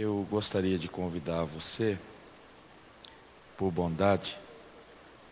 eu 0.00 0.24
gostaria 0.30 0.78
de 0.78 0.86
convidar 0.86 1.42
você, 1.42 1.98
por 3.56 3.72
bondade, 3.72 4.38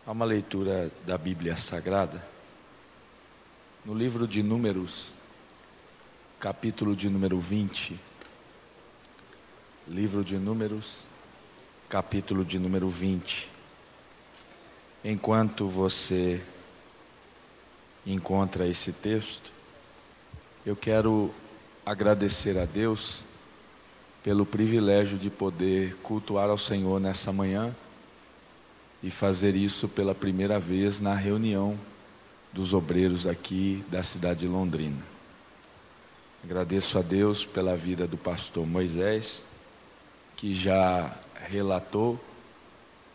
a 0.05 0.11
uma 0.11 0.25
leitura 0.25 0.91
da 1.05 1.17
Bíblia 1.17 1.55
Sagrada, 1.55 2.21
no 3.85 3.93
livro 3.93 4.27
de 4.27 4.43
Números, 4.43 5.13
capítulo 6.37 6.97
de 6.97 7.09
número 7.09 7.39
20. 7.39 7.97
Livro 9.87 10.21
de 10.21 10.35
Números, 10.35 11.05
capítulo 11.87 12.43
de 12.43 12.59
número 12.59 12.89
20. 12.89 13.47
Enquanto 15.01 15.69
você 15.69 16.43
encontra 18.05 18.67
esse 18.67 18.91
texto, 18.91 19.49
eu 20.65 20.75
quero 20.75 21.33
agradecer 21.85 22.57
a 22.57 22.65
Deus 22.65 23.23
pelo 24.27 24.45
privilégio 24.45 25.17
de 25.17 25.29
poder 25.29 25.95
cultuar 26.03 26.49
ao 26.49 26.57
Senhor 26.57 26.99
nessa 26.99 27.31
manhã 27.31 27.73
e 29.01 29.09
fazer 29.09 29.55
isso 29.55 29.87
pela 29.87 30.13
primeira 30.13 30.59
vez 30.59 30.99
na 30.99 31.15
reunião 31.15 31.79
dos 32.51 32.73
obreiros 32.73 33.25
aqui 33.25 33.85
da 33.89 34.03
cidade 34.03 34.41
de 34.41 34.47
Londrina. 34.47 35.01
Agradeço 36.43 36.99
a 36.99 37.01
Deus 37.01 37.45
pela 37.45 37.77
vida 37.77 38.05
do 38.05 38.17
pastor 38.17 38.67
Moisés, 38.67 39.41
que 40.35 40.53
já 40.53 41.09
relatou 41.49 42.19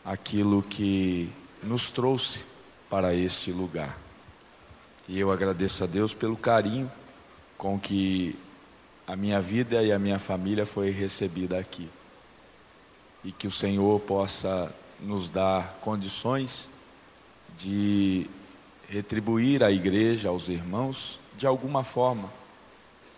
aquilo 0.03 0.63
que 0.63 1.29
nos 1.63 1.91
trouxe 1.91 2.41
para 2.89 3.15
este 3.15 3.53
lugar. 3.53 3.99
E 5.07 5.21
eu 5.21 5.31
agradeço 5.31 5.85
a 5.85 5.87
Deus 5.87 6.15
pelo 6.15 6.39
carinho 6.39 6.91
com 7.59 7.79
que 7.79 8.35
a 9.13 9.17
minha 9.17 9.43
vida 9.43 9.83
e 9.83 9.93
a 9.93 9.99
minha 9.99 10.19
família 10.19 10.65
foi 10.65 10.89
recebida 10.89 11.59
aqui. 11.59 11.87
E 13.23 13.31
que 13.31 13.47
o 13.47 13.51
Senhor 13.51 14.01
possa 14.01 14.75
nos 14.99 15.29
dar 15.29 15.75
condições 15.83 16.71
de 17.59 18.27
retribuir 18.89 19.63
à 19.63 19.71
igreja, 19.71 20.31
aos 20.31 20.49
irmãos, 20.49 21.21
de 21.37 21.47
alguma 21.47 21.85
forma, 21.85 22.33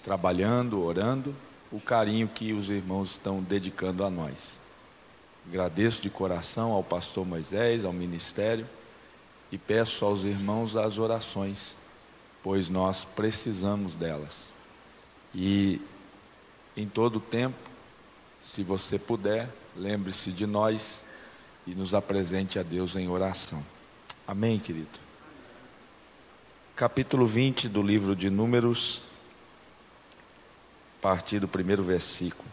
trabalhando, 0.03 0.83
orando, 0.83 1.33
o 1.71 1.79
carinho 1.79 2.27
que 2.27 2.53
os 2.53 2.71
irmãos 2.71 3.13
estão 3.13 3.41
dedicando 3.41 4.05
a 4.05 4.11
nós. 4.11 4.61
Agradeço 5.47 6.03
de 6.03 6.11
coração 6.11 6.73
ao 6.73 6.83
pastor 6.83 7.25
Moisés, 7.25 7.85
ao 7.85 7.93
ministério, 7.93 8.67
e 9.53 9.57
peço 9.57 10.05
aos 10.05 10.25
irmãos 10.25 10.75
as 10.75 10.99
orações 10.99 11.77
pois 12.43 12.69
nós 12.69 13.05
precisamos 13.07 13.95
delas. 13.95 14.54
E 15.35 15.81
em 16.77 16.87
todo 16.87 17.19
tempo, 17.19 17.57
se 18.43 18.63
você 18.63 18.99
puder, 18.99 19.49
lembre-se 19.77 20.31
de 20.31 20.47
nós 20.47 21.05
e 21.67 21.75
nos 21.75 21.95
apresente 21.95 22.59
a 22.59 22.63
Deus 22.63 22.95
em 22.95 23.09
oração. 23.09 23.65
Amém, 24.27 24.59
querido? 24.59 25.05
Capítulo 26.77 27.27
20 27.27 27.69
do 27.69 27.83
livro 27.83 28.15
de 28.15 28.29
Números, 28.31 29.03
a 30.99 31.03
partir 31.03 31.39
do 31.39 31.49
primeiro 31.49 31.83
versículo. 31.83 32.49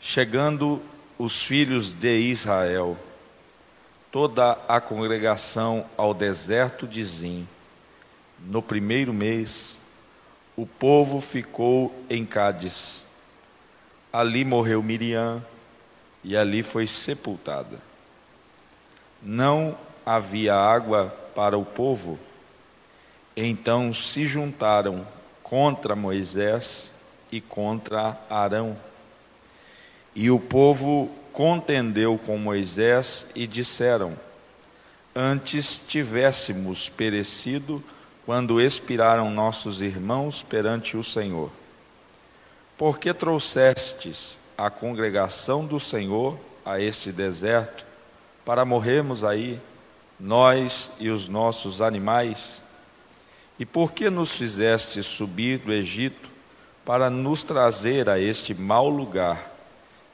Chegando 0.00 0.82
os 1.18 1.42
filhos 1.42 1.92
de 1.92 2.18
Israel, 2.18 2.96
toda 4.10 4.52
a 4.66 4.80
congregação 4.80 5.86
ao 5.96 6.12
deserto 6.12 6.86
de 6.86 7.04
Zim, 7.04 7.48
no 8.40 8.60
primeiro 8.60 9.12
mês, 9.12 9.78
o 10.56 10.66
povo 10.66 11.20
ficou 11.20 11.94
em 12.10 12.24
Cádiz. 12.24 13.04
Ali 14.12 14.44
morreu 14.44 14.82
Miriam 14.82 15.42
e 16.22 16.36
ali 16.36 16.62
foi 16.62 16.86
sepultada. 16.86 17.78
Não 19.22 19.76
havia 20.04 20.54
água 20.54 21.08
para 21.34 21.56
o 21.56 21.64
povo, 21.64 22.18
então 23.36 23.94
se 23.94 24.26
juntaram 24.26 25.06
contra 25.42 25.96
Moisés 25.96 26.92
e 27.30 27.40
contra 27.40 28.18
Arão. 28.28 28.76
E 30.14 30.30
o 30.30 30.38
povo 30.38 31.10
contendeu 31.32 32.18
com 32.18 32.36
Moisés 32.36 33.26
e 33.34 33.46
disseram: 33.46 34.14
Antes 35.14 35.78
tivéssemos 35.78 36.90
perecido 36.90 37.82
quando 38.24 38.60
expiraram 38.60 39.30
nossos 39.30 39.80
irmãos 39.80 40.42
perante 40.42 40.96
o 40.96 41.02
Senhor. 41.02 41.50
Porque 42.78 43.12
trouxestes 43.12 44.38
a 44.56 44.70
congregação 44.70 45.66
do 45.66 45.80
Senhor 45.80 46.38
a 46.64 46.80
este 46.80 47.10
deserto, 47.10 47.84
para 48.44 48.64
morrermos 48.64 49.24
aí, 49.24 49.60
nós 50.18 50.90
e 50.98 51.10
os 51.10 51.28
nossos 51.28 51.80
animais? 51.80 52.62
E 53.58 53.66
por 53.66 53.92
que 53.92 54.08
nos 54.08 54.36
fizeste 54.36 55.02
subir 55.02 55.58
do 55.58 55.72
Egito 55.72 56.30
para 56.84 57.10
nos 57.10 57.42
trazer 57.42 58.08
a 58.08 58.18
este 58.18 58.54
mau 58.54 58.88
lugar, 58.88 59.50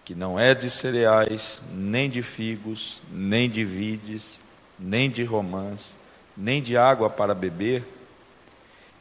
que 0.05 0.15
não 0.15 0.39
é 0.39 0.55
de 0.55 0.71
cereais, 0.71 1.63
nem 1.73 2.09
de 2.09 2.23
figos, 2.23 3.03
nem 3.11 3.49
de 3.49 3.65
vides, 3.65 4.43
nem 4.79 5.11
de 5.11 5.25
romãs, 5.25 5.95
nem 6.37 6.63
de 6.63 6.77
água 6.77 7.11
para 7.11 7.35
beber? 7.35 7.98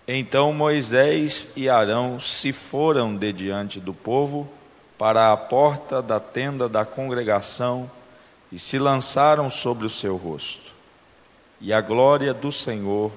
Então 0.08 0.54
Moisés 0.54 1.50
e 1.54 1.68
Arão 1.68 2.18
se 2.18 2.54
foram 2.54 3.14
de 3.14 3.34
diante 3.34 3.78
do 3.78 3.94
povo 3.94 4.50
para 4.98 5.34
a 5.34 5.38
porta 5.38 6.02
da 6.02 6.18
tenda 6.18 6.70
da 6.70 6.86
congregação 6.86 7.92
e 8.50 8.58
se 8.58 8.80
lançaram 8.80 9.50
sobre 9.50 9.86
o 9.86 9.90
seu 9.90 10.16
rosto. 10.16 10.72
E 11.60 11.74
a 11.74 11.82
glória 11.82 12.34
do 12.34 12.54
Senhor 12.54 13.12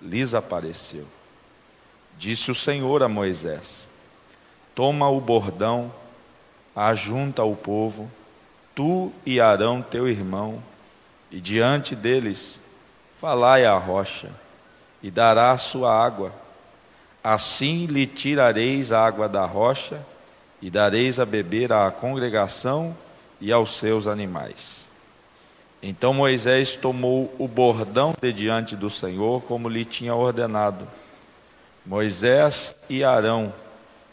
lhes 0.00 0.32
apareceu. 0.32 1.06
Disse 2.16 2.50
o 2.50 2.54
Senhor 2.54 3.02
a 3.02 3.08
Moisés: 3.08 3.90
Toma 4.74 5.10
o 5.10 5.20
bordão, 5.20 5.92
ajunta 6.74 7.44
o 7.44 7.54
povo, 7.54 8.10
tu 8.74 9.12
e 9.26 9.38
Arão 9.38 9.82
teu 9.82 10.08
irmão, 10.08 10.62
e 11.30 11.38
diante 11.38 11.94
deles 11.94 12.58
falai 13.18 13.66
à 13.66 13.76
rocha 13.76 14.30
e 15.02 15.10
dará 15.10 15.52
a 15.52 15.58
sua 15.58 15.92
água. 15.92 16.32
Assim 17.22 17.86
lhe 17.86 18.06
tirareis 18.06 18.92
a 18.92 19.04
água 19.04 19.28
da 19.28 19.44
rocha 19.44 20.00
e 20.60 20.70
dareis 20.70 21.18
a 21.18 21.26
beber 21.26 21.72
à 21.72 21.90
congregação 21.90 22.96
e 23.40 23.52
aos 23.52 23.76
seus 23.76 24.06
animais. 24.06 24.88
Então 25.82 26.12
Moisés 26.12 26.76
tomou 26.76 27.34
o 27.38 27.48
bordão 27.48 28.14
de 28.20 28.32
diante 28.32 28.76
do 28.76 28.90
Senhor, 28.90 29.42
como 29.42 29.68
lhe 29.68 29.84
tinha 29.84 30.14
ordenado. 30.14 30.86
Moisés 31.84 32.74
e 32.88 33.02
Arão 33.02 33.52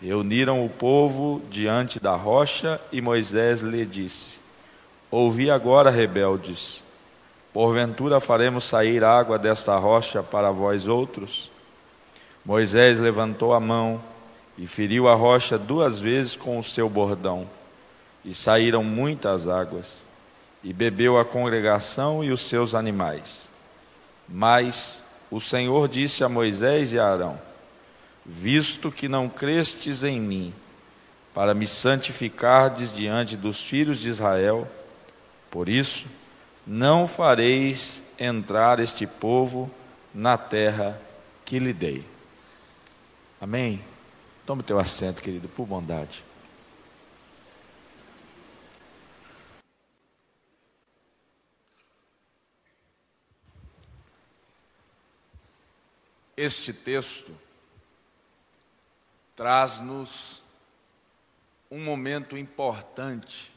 reuniram 0.01 0.65
o 0.65 0.69
povo 0.69 1.41
diante 1.49 1.99
da 1.99 2.15
rocha, 2.15 2.79
e 2.91 3.01
Moisés 3.01 3.61
lhe 3.61 3.85
disse: 3.85 4.39
Ouvi 5.11 5.51
agora, 5.51 5.89
rebeldes, 5.89 6.83
Porventura 7.57 8.19
faremos 8.19 8.66
sair 8.66 9.03
água 9.03 9.40
desta 9.40 9.75
rocha 9.78 10.22
para 10.22 10.51
vós 10.51 10.88
outros? 10.88 11.50
Moisés 12.45 13.00
levantou 13.00 13.51
a 13.51 13.59
mão 13.59 14.00
e 14.59 14.68
feriu 14.68 15.07
a 15.07 15.16
rocha 15.16 15.57
duas 15.57 16.00
vezes 16.00 16.35
com 16.35 16.59
o 16.59 16.63
seu 16.63 16.88
bordão, 16.88 17.50
e 18.23 18.31
saíram 18.31 18.84
muitas 18.84 19.47
águas, 19.47 20.07
e 20.63 20.72
bebeu 20.72 21.17
a 21.17 21.25
congregação 21.25 22.23
e 22.23 22.29
os 22.29 22.41
seus 22.41 22.75
animais. 22.75 23.50
Mas 24.29 25.01
o 25.31 25.41
Senhor 25.41 25.88
disse 25.88 26.23
a 26.23 26.29
Moisés 26.29 26.94
e 26.94 27.00
a 27.00 27.12
Arão: 27.12 27.41
Visto 28.23 28.91
que 28.91 29.07
não 29.07 29.28
crestes 29.28 30.03
em 30.03 30.22
mim, 30.22 30.53
para 31.34 31.56
me 31.56 31.66
santificardes 31.66 32.93
diante 32.93 33.35
dos 33.35 33.64
filhos 33.64 33.99
de 33.99 34.09
Israel, 34.09 34.67
por 35.49 35.67
isso, 35.67 36.05
não 36.67 37.08
fareis 37.08 38.03
entrar 38.19 38.81
este 38.81 39.08
povo 39.08 39.72
na 40.14 40.37
terra 40.37 41.02
que 41.46 41.59
lhe 41.59 41.72
dei. 41.72 42.05
Amém? 43.40 43.81
Tome 44.46 44.64
teu 44.64 44.78
assento, 44.78 45.22
querido, 45.22 45.47
por 45.47 45.66
bondade. 45.66 46.25
Este 56.35 56.73
texto 56.73 57.35
traz-nos 59.35 60.43
um 61.72 61.84
momento 61.84 62.37
importante 62.37 63.56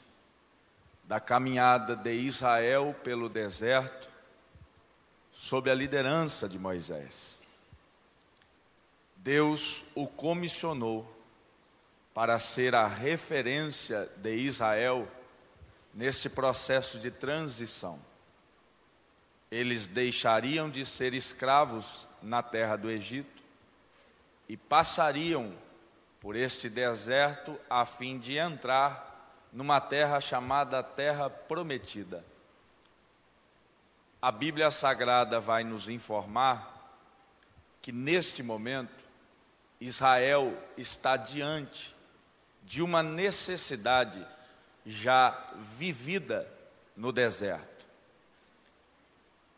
da 1.11 1.19
caminhada 1.19 1.97
de 1.97 2.12
Israel 2.12 2.95
pelo 3.03 3.29
deserto, 3.29 4.09
sob 5.33 5.69
a 5.69 5.75
liderança 5.75 6.49
de 6.49 6.57
Moisés. 6.57 7.41
Deus 9.17 9.85
o 9.97 10.07
comissionou 10.07 11.12
para 12.15 12.39
ser 12.39 12.77
a 12.77 12.87
referência 12.87 14.09
de 14.19 14.37
Israel 14.37 15.09
neste 15.93 16.31
processo 16.31 16.97
de 16.97 17.11
transição. 17.11 17.99
Eles 19.51 19.89
deixariam 19.89 20.71
de 20.71 20.87
ser 20.87 21.12
escravos 21.12 22.07
na 22.23 22.41
terra 22.41 22.77
do 22.77 22.89
Egito 22.89 23.43
e 24.49 24.57
passariam 24.57 25.53
por 26.21 26.37
este 26.37 26.69
deserto 26.69 27.59
a 27.69 27.85
fim 27.85 28.17
de 28.17 28.37
entrar 28.37 29.10
numa 29.52 29.81
terra 29.81 30.20
chamada 30.20 30.82
Terra 30.82 31.29
Prometida. 31.29 32.25
A 34.23 34.31
Bíblia 34.31 34.70
Sagrada 34.70 35.41
vai 35.41 35.64
nos 35.64 35.88
informar 35.88 36.79
que 37.81 37.91
neste 37.91 38.43
momento 38.43 39.05
Israel 39.81 40.56
está 40.76 41.17
diante 41.17 41.97
de 42.62 42.82
uma 42.82 43.02
necessidade 43.02 44.25
já 44.85 45.52
vivida 45.76 46.47
no 46.97 47.11
deserto. 47.11 47.87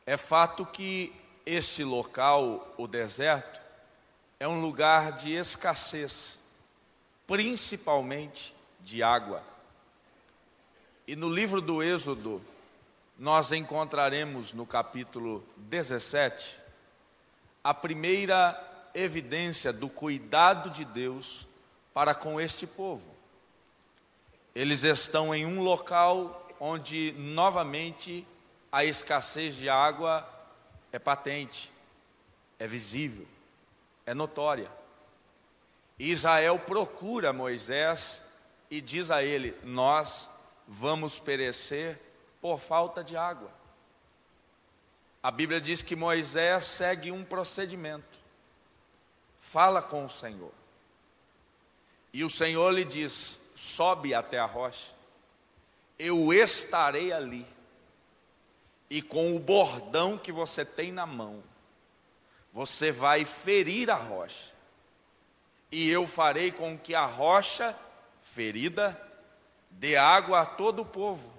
É 0.06 0.16
fato 0.16 0.64
que 0.64 1.12
este 1.44 1.82
local, 1.82 2.72
o 2.76 2.86
deserto, 2.86 3.60
é 4.38 4.46
um 4.46 4.60
lugar 4.60 5.12
de 5.12 5.32
escassez, 5.32 6.38
principalmente 7.26 8.54
de 8.80 9.02
água. 9.02 9.51
E 11.06 11.16
no 11.16 11.28
livro 11.28 11.60
do 11.60 11.82
Êxodo, 11.82 12.40
nós 13.18 13.50
encontraremos 13.50 14.52
no 14.52 14.64
capítulo 14.64 15.44
17 15.56 16.56
a 17.64 17.74
primeira 17.74 18.90
evidência 18.94 19.72
do 19.72 19.88
cuidado 19.88 20.70
de 20.70 20.84
Deus 20.84 21.46
para 21.92 22.14
com 22.14 22.40
este 22.40 22.68
povo. 22.68 23.12
Eles 24.54 24.84
estão 24.84 25.34
em 25.34 25.44
um 25.44 25.60
local 25.60 26.48
onde 26.60 27.12
novamente 27.18 28.24
a 28.70 28.84
escassez 28.84 29.56
de 29.56 29.68
água 29.68 30.28
é 30.92 30.98
patente, 31.00 31.72
é 32.60 32.66
visível, 32.66 33.26
é 34.06 34.14
notória. 34.14 34.70
Israel 35.98 36.60
procura 36.60 37.32
Moisés 37.32 38.22
e 38.70 38.80
diz 38.80 39.10
a 39.10 39.22
ele: 39.22 39.56
Nós 39.64 40.30
vamos 40.72 41.20
perecer 41.20 42.00
por 42.40 42.58
falta 42.58 43.04
de 43.04 43.14
água. 43.14 43.50
A 45.22 45.30
Bíblia 45.30 45.60
diz 45.60 45.82
que 45.82 45.94
Moisés 45.94 46.64
segue 46.64 47.12
um 47.12 47.22
procedimento, 47.24 48.18
fala 49.38 49.82
com 49.82 50.06
o 50.06 50.10
Senhor. 50.10 50.50
E 52.10 52.24
o 52.24 52.30
Senhor 52.30 52.70
lhe 52.70 52.84
diz: 52.84 53.38
sobe 53.54 54.14
até 54.14 54.38
a 54.38 54.46
rocha, 54.46 54.92
eu 55.98 56.32
estarei 56.32 57.12
ali, 57.12 57.46
e 58.88 59.02
com 59.02 59.36
o 59.36 59.40
bordão 59.40 60.16
que 60.16 60.32
você 60.32 60.64
tem 60.64 60.90
na 60.90 61.04
mão, 61.04 61.42
você 62.50 62.90
vai 62.90 63.26
ferir 63.26 63.90
a 63.90 63.96
rocha, 63.96 64.52
e 65.70 65.88
eu 65.90 66.08
farei 66.08 66.50
com 66.50 66.78
que 66.78 66.94
a 66.94 67.04
rocha 67.04 67.76
ferida 68.22 69.11
dê 69.72 69.96
água 69.96 70.40
a 70.40 70.46
todo 70.46 70.82
o 70.82 70.86
povo. 70.86 71.32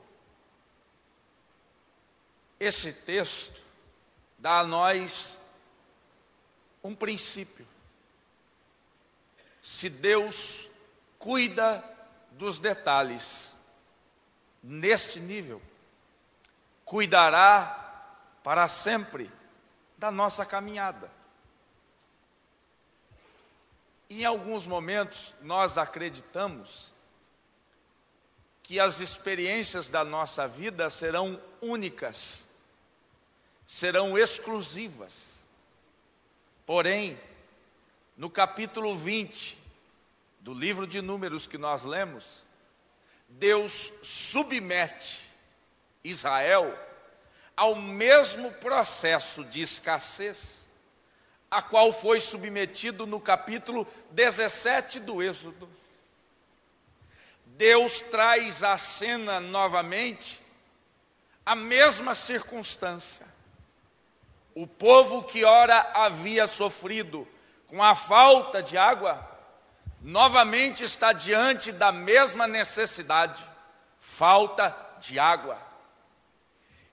Esse 2.59 2.94
texto 2.94 3.62
dá 4.38 4.59
a 4.59 4.63
nós 4.63 5.38
um 6.83 6.95
princípio. 6.95 7.65
Se 9.62 9.89
Deus 9.89 10.68
cuida 11.18 11.83
dos 12.31 12.59
detalhes 12.59 13.53
neste 14.62 15.19
nível, 15.19 15.62
cuidará 16.83 17.79
para 18.44 18.68
sempre 18.68 19.31
da 19.97 20.12
nossa 20.12 20.45
caminhada. 20.45 21.09
Em 24.09 24.25
alguns 24.25 24.68
momentos 24.68 25.33
nós 25.41 25.77
acreditamos 25.77 26.94
que 28.63 28.80
as 28.80 29.01
experiências 29.01 29.89
da 29.89 30.04
nossa 30.04 30.48
vida 30.48 30.89
serão 30.89 31.39
únicas 31.62 32.44
serão 33.65 34.18
exclusivas. 34.18 35.33
Porém, 36.65 37.19
no 38.15 38.30
capítulo 38.30 38.95
20 38.95 39.57
do 40.39 40.54
livro 40.54 40.86
de 40.86 41.01
Números 41.01 41.48
que 41.48 41.57
nós 41.57 41.83
lemos, 41.83 42.45
Deus 43.27 43.92
submete 44.04 45.27
Israel 46.04 46.77
ao 47.56 47.75
mesmo 47.75 48.51
processo 48.51 49.44
de 49.44 49.62
escassez 49.62 50.68
a 51.50 51.62
qual 51.62 51.94
foi 51.94 52.19
submetido 52.19 53.06
no 53.06 53.19
capítulo 53.19 53.88
17 54.12 55.00
do 55.00 55.21
Êxodo. 55.21 55.69
Deus 57.55 58.01
traz 58.01 58.63
à 58.63 58.77
cena 58.79 59.39
novamente 59.39 60.41
a 61.45 61.55
mesma 61.55 62.15
circunstância. 62.15 63.25
O 64.55 64.65
povo 64.65 65.23
que 65.23 65.45
ora 65.45 65.91
havia 65.94 66.47
sofrido 66.47 67.27
com 67.67 67.83
a 67.83 67.94
falta 67.94 68.61
de 68.61 68.75
água, 68.75 69.29
novamente 70.01 70.83
está 70.83 71.13
diante 71.13 71.71
da 71.71 71.91
mesma 71.91 72.47
necessidade, 72.47 73.44
falta 74.00 74.75
de 75.00 75.19
água. 75.19 75.59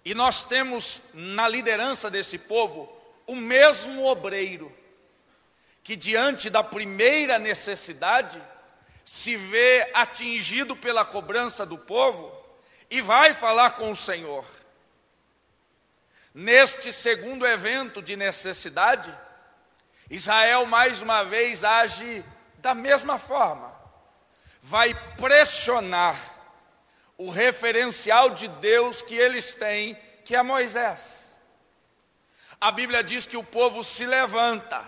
E 0.05 0.15
nós 0.15 0.43
temos 0.43 1.03
na 1.15 1.49
liderança 1.49 2.11
desse 2.11 2.37
povo 2.37 2.91
o 3.27 3.35
mesmo 3.35 4.05
obreiro, 4.07 4.71
que 5.83 5.97
diante 5.97 6.51
da 6.51 6.63
primeira 6.63 7.39
necessidade, 7.39 8.43
se 9.11 9.35
vê 9.35 9.91
atingido 9.93 10.77
pela 10.77 11.05
cobrança 11.05 11.67
do 11.67 11.77
povo 11.77 12.33
e 12.89 13.03
vai 13.03 13.35
falar 13.35 13.73
com 13.73 13.91
o 13.91 13.97
Senhor. 13.97 14.45
Neste 16.33 16.93
segundo 16.93 17.45
evento 17.45 18.01
de 18.01 18.15
necessidade, 18.15 19.13
Israel 20.09 20.65
mais 20.65 21.03
uma 21.03 21.25
vez 21.25 21.65
age 21.65 22.25
da 22.59 22.73
mesma 22.73 23.19
forma, 23.19 23.77
vai 24.63 24.95
pressionar 25.17 26.17
o 27.19 27.31
referencial 27.31 28.31
de 28.31 28.47
Deus 28.47 29.03
que 29.03 29.17
eles 29.17 29.55
têm, 29.55 29.99
que 30.25 30.37
é 30.37 30.43
Moisés. 30.45 31.37
A 32.61 32.71
Bíblia 32.71 33.03
diz 33.03 33.27
que 33.27 33.37
o 33.37 33.43
povo 33.43 33.83
se 33.83 34.07
levanta 34.07 34.87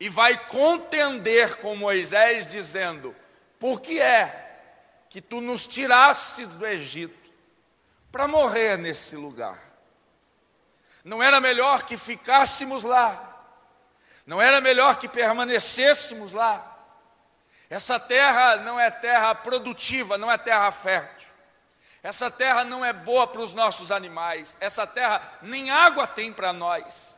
e 0.00 0.08
vai 0.08 0.46
contender 0.46 1.56
com 1.56 1.76
Moisés, 1.76 2.48
dizendo: 2.48 3.14
Por 3.58 3.80
que 3.80 4.00
é 4.00 4.42
que 5.08 5.20
tu 5.20 5.40
nos 5.40 5.66
tiraste 5.66 6.46
do 6.46 6.66
Egito 6.66 7.32
para 8.10 8.26
morrer 8.26 8.76
nesse 8.76 9.16
lugar? 9.16 9.58
Não 11.04 11.22
era 11.22 11.40
melhor 11.40 11.84
que 11.84 11.96
ficássemos 11.96 12.82
lá? 12.82 13.30
Não 14.26 14.40
era 14.40 14.60
melhor 14.60 14.96
que 14.96 15.08
permanecêssemos 15.08 16.32
lá? 16.32 16.70
Essa 17.68 17.98
terra 17.98 18.56
não 18.56 18.78
é 18.78 18.90
terra 18.90 19.34
produtiva, 19.34 20.16
não 20.16 20.30
é 20.30 20.38
terra 20.38 20.70
fértil. 20.70 21.28
Essa 22.02 22.30
terra 22.30 22.64
não 22.64 22.84
é 22.84 22.92
boa 22.92 23.26
para 23.26 23.40
os 23.40 23.54
nossos 23.54 23.90
animais. 23.90 24.56
Essa 24.60 24.86
terra 24.86 25.22
nem 25.42 25.70
água 25.70 26.06
tem 26.06 26.32
para 26.32 26.52
nós. 26.52 27.16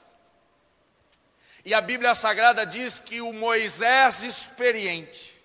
E 1.64 1.74
a 1.74 1.80
Bíblia 1.80 2.14
Sagrada 2.14 2.64
diz 2.64 3.00
que 3.00 3.20
o 3.20 3.32
Moisés 3.32 4.22
experiente, 4.22 5.35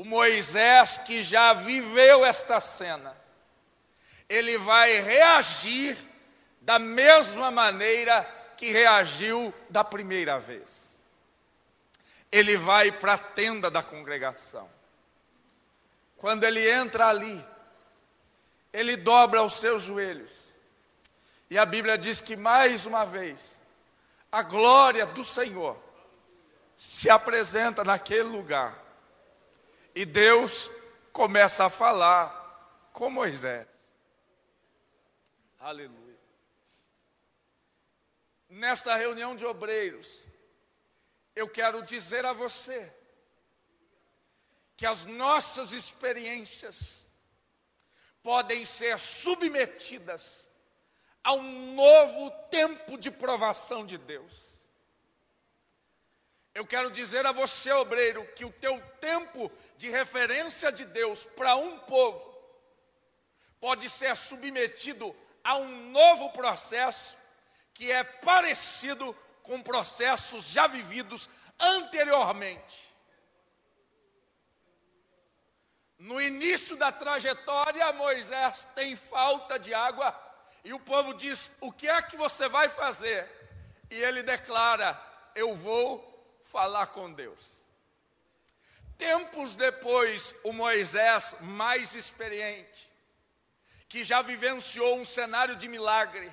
o 0.00 0.04
Moisés 0.04 0.96
que 0.96 1.22
já 1.22 1.52
viveu 1.52 2.24
esta 2.24 2.58
cena, 2.58 3.14
ele 4.30 4.56
vai 4.56 4.98
reagir 4.98 5.94
da 6.58 6.78
mesma 6.78 7.50
maneira 7.50 8.24
que 8.56 8.70
reagiu 8.70 9.52
da 9.68 9.84
primeira 9.84 10.38
vez. 10.38 10.98
Ele 12.32 12.56
vai 12.56 12.90
para 12.90 13.12
a 13.12 13.18
tenda 13.18 13.70
da 13.70 13.82
congregação. 13.82 14.70
Quando 16.16 16.44
ele 16.44 16.66
entra 16.70 17.08
ali, 17.08 17.46
ele 18.72 18.96
dobra 18.96 19.42
os 19.42 19.52
seus 19.52 19.82
joelhos. 19.82 20.50
E 21.50 21.58
a 21.58 21.66
Bíblia 21.66 21.98
diz 21.98 22.22
que 22.22 22.36
mais 22.36 22.86
uma 22.86 23.04
vez, 23.04 23.60
a 24.32 24.42
glória 24.42 25.04
do 25.04 25.26
Senhor 25.26 25.76
se 26.74 27.10
apresenta 27.10 27.84
naquele 27.84 28.22
lugar. 28.22 28.88
E 29.94 30.04
Deus 30.04 30.70
começa 31.12 31.66
a 31.66 31.70
falar 31.70 32.88
com 32.92 33.10
Moisés. 33.10 33.68
Aleluia 35.58 36.10
nesta 38.50 38.96
reunião 38.96 39.36
de 39.36 39.46
obreiros, 39.46 40.26
eu 41.36 41.48
quero 41.48 41.82
dizer 41.82 42.26
a 42.26 42.32
você 42.32 42.92
que 44.76 44.84
as 44.84 45.04
nossas 45.04 45.72
experiências 45.72 47.06
podem 48.22 48.64
ser 48.64 48.98
submetidas 48.98 50.48
a 51.22 51.32
um 51.32 51.74
novo 51.74 52.30
tempo 52.50 52.98
de 52.98 53.10
provação 53.10 53.86
de 53.86 53.96
Deus. 53.96 54.49
Eu 56.54 56.66
quero 56.66 56.90
dizer 56.90 57.24
a 57.26 57.32
você, 57.32 57.70
obreiro, 57.72 58.26
que 58.34 58.44
o 58.44 58.52
teu 58.52 58.80
tempo 59.00 59.50
de 59.76 59.88
referência 59.88 60.72
de 60.72 60.84
Deus 60.84 61.24
para 61.36 61.54
um 61.56 61.78
povo 61.78 62.28
pode 63.60 63.88
ser 63.88 64.16
submetido 64.16 65.14
a 65.44 65.56
um 65.56 65.90
novo 65.90 66.30
processo 66.30 67.16
que 67.72 67.90
é 67.90 68.02
parecido 68.02 69.16
com 69.42 69.62
processos 69.62 70.46
já 70.46 70.66
vividos 70.66 71.30
anteriormente. 71.58 72.90
No 75.98 76.20
início 76.20 76.76
da 76.76 76.90
trajetória, 76.90 77.92
Moisés 77.92 78.66
tem 78.74 78.96
falta 78.96 79.58
de 79.58 79.72
água 79.72 80.18
e 80.64 80.72
o 80.72 80.80
povo 80.80 81.14
diz: 81.14 81.52
O 81.60 81.70
que 81.70 81.86
é 81.86 82.02
que 82.02 82.16
você 82.16 82.48
vai 82.48 82.68
fazer? 82.68 83.28
E 83.90 84.02
ele 84.02 84.22
declara: 84.22 84.98
Eu 85.34 85.54
vou 85.54 86.09
falar 86.50 86.88
com 86.88 87.12
Deus. 87.12 87.64
Tempos 88.98 89.54
depois, 89.54 90.34
o 90.44 90.52
Moisés, 90.52 91.34
mais 91.40 91.94
experiente, 91.94 92.90
que 93.88 94.02
já 94.04 94.20
vivenciou 94.20 95.00
um 95.00 95.04
cenário 95.04 95.56
de 95.56 95.68
milagre, 95.68 96.30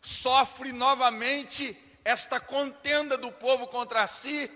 sofre 0.00 0.72
novamente 0.72 1.76
esta 2.04 2.40
contenda 2.40 3.18
do 3.18 3.30
povo 3.30 3.66
contra 3.66 4.06
si 4.06 4.50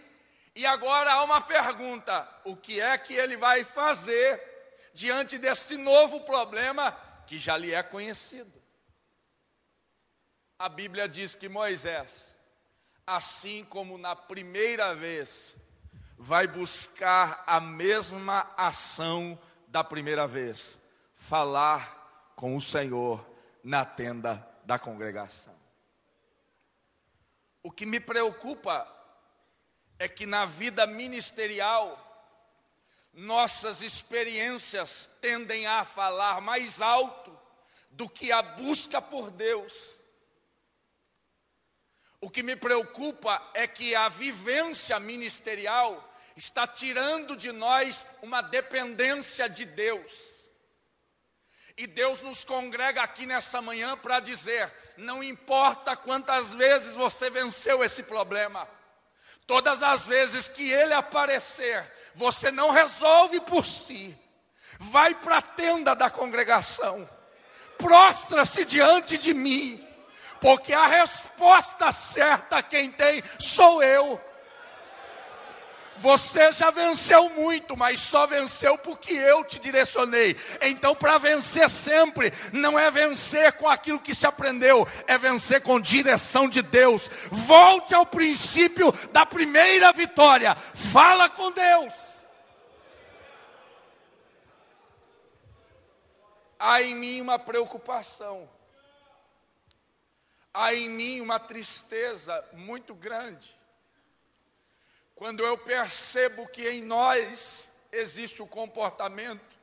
e 0.55 0.65
agora 0.65 1.13
há 1.13 1.25
uma 1.25 1.41
pergunta: 1.41 2.27
o 2.45 2.57
que 2.57 2.81
é 2.81 2.97
que 2.97 3.15
ele 3.15 3.37
vai 3.37 3.65
fazer 3.65 4.41
diante 4.95 5.37
deste 5.37 5.77
novo 5.77 6.21
problema 6.21 6.93
que 7.27 7.39
já 7.39 7.57
lhe 7.57 7.75
é 7.75 7.83
conhecido? 7.83 8.63
A 10.59 10.69
Bíblia 10.69 11.09
diz 11.09 11.35
que 11.35 11.49
Moisés, 11.49 12.34
assim 13.07 13.65
como 13.65 13.99
na 13.99 14.17
primeira 14.17 14.95
vez, 14.95 15.55
vai 16.17 16.47
buscar 16.47 17.43
a 17.47 17.61
mesma 17.61 18.51
ação 18.57 19.39
da 19.69 19.85
primeira 19.85 20.27
vez, 20.27 20.79
falar 21.15 22.33
com 22.37 22.57
o 22.57 22.61
Senhor 22.61 23.25
na 23.63 23.85
tenda 23.85 24.47
da 24.65 24.79
congregação. 24.79 25.55
O 27.63 27.71
que 27.71 27.87
me 27.87 27.99
preocupa 27.99 28.87
é 29.99 30.09
que 30.09 30.27
na 30.27 30.45
vida 30.45 30.87
ministerial, 30.87 32.01
nossas 33.13 33.81
experiências 33.81 35.09
tendem 35.21 35.67
a 35.67 35.85
falar 35.85 36.41
mais 36.41 36.81
alto 36.81 37.37
do 37.91 38.09
que 38.09 38.33
a 38.33 38.43
busca 38.43 39.01
por 39.01 39.31
Deus. 39.31 39.97
O 42.25 42.31
que 42.31 42.43
me 42.43 42.57
preocupa 42.57 43.39
é 43.53 43.67
que 43.67 43.95
a 43.95 44.09
vivência 44.09 44.99
ministerial 44.99 46.11
está 46.35 46.67
tirando 46.67 47.37
de 47.37 47.53
nós 47.53 48.07
uma 48.23 48.41
dependência 48.41 49.47
de 49.47 49.67
Deus. 49.67 50.39
E 51.77 51.87
Deus 51.87 52.23
nos 52.23 52.43
congrega 52.43 53.03
aqui 53.03 53.27
nessa 53.27 53.61
manhã 53.61 53.95
para 53.95 54.21
dizer: 54.21 54.73
não 54.97 55.23
importa 55.23 55.95
quantas 55.95 56.55
vezes 56.55 56.95
você 56.95 57.29
venceu 57.29 57.85
esse 57.85 58.03
problema, 58.03 58.67
Todas 59.47 59.83
as 59.83 60.07
vezes 60.07 60.49
que 60.49 60.71
ele 60.71 60.95
aparecer, 60.95 61.85
você 62.15 62.51
não 62.51 62.71
resolve 62.71 63.39
por 63.41 63.67
si. 63.67 64.19
Vai 64.79 65.15
para 65.15 65.37
a 65.37 65.43
tenda 65.43 65.95
da 65.95 66.09
congregação. 66.09 67.07
Prostra-se 67.77 68.65
diante 68.65 69.19
de 69.19 69.35
mim. 69.35 69.87
Porque 70.45 70.75
a 70.75 70.87
resposta 70.87 71.91
certa 71.91 72.63
quem 72.63 72.91
tem 72.91 73.23
sou 73.39 73.83
eu. 73.83 74.21
Você 75.97 76.53
já 76.53 76.71
venceu 76.71 77.31
muito, 77.31 77.75
mas 77.75 77.99
só 77.99 78.27
venceu 78.27 78.77
porque 78.77 79.15
eu 79.15 79.43
te 79.43 79.59
direcionei. 79.59 80.37
Então, 80.61 80.95
para 80.95 81.17
vencer 81.17 81.71
sempre, 81.71 82.31
não 82.53 82.79
é 82.79 82.91
vencer 82.91 83.55
com 83.55 83.67
aquilo 83.67 83.99
que 83.99 84.15
se 84.15 84.27
aprendeu, 84.27 84.87
é 85.07 85.17
vencer 85.17 85.63
com 85.63 85.81
direção 85.81 86.47
de 86.47 86.61
Deus. 86.61 87.11
Volte 87.31 87.95
ao 87.95 88.05
princípio 88.05 88.93
da 89.13 89.25
primeira 89.25 89.95
vitória. 89.95 90.55
Fala 90.75 91.27
com 91.27 91.51
Deus. 91.53 91.95
Há 96.59 96.83
em 96.83 96.95
mim 96.95 97.23
uma 97.23 97.39
preocupação, 97.39 98.47
há 100.55 100.73
em 100.73 100.89
mim 100.89 101.21
uma 101.21 101.41
tristeza 101.41 102.43
muito 102.53 102.95
grande. 102.95 103.61
Quando 105.17 105.45
eu 105.45 105.59
percebo 105.59 106.47
que 106.47 106.69
em 106.69 106.81
nós 106.81 107.69
existe 107.91 108.41
o 108.41 108.47
comportamento 108.47 109.59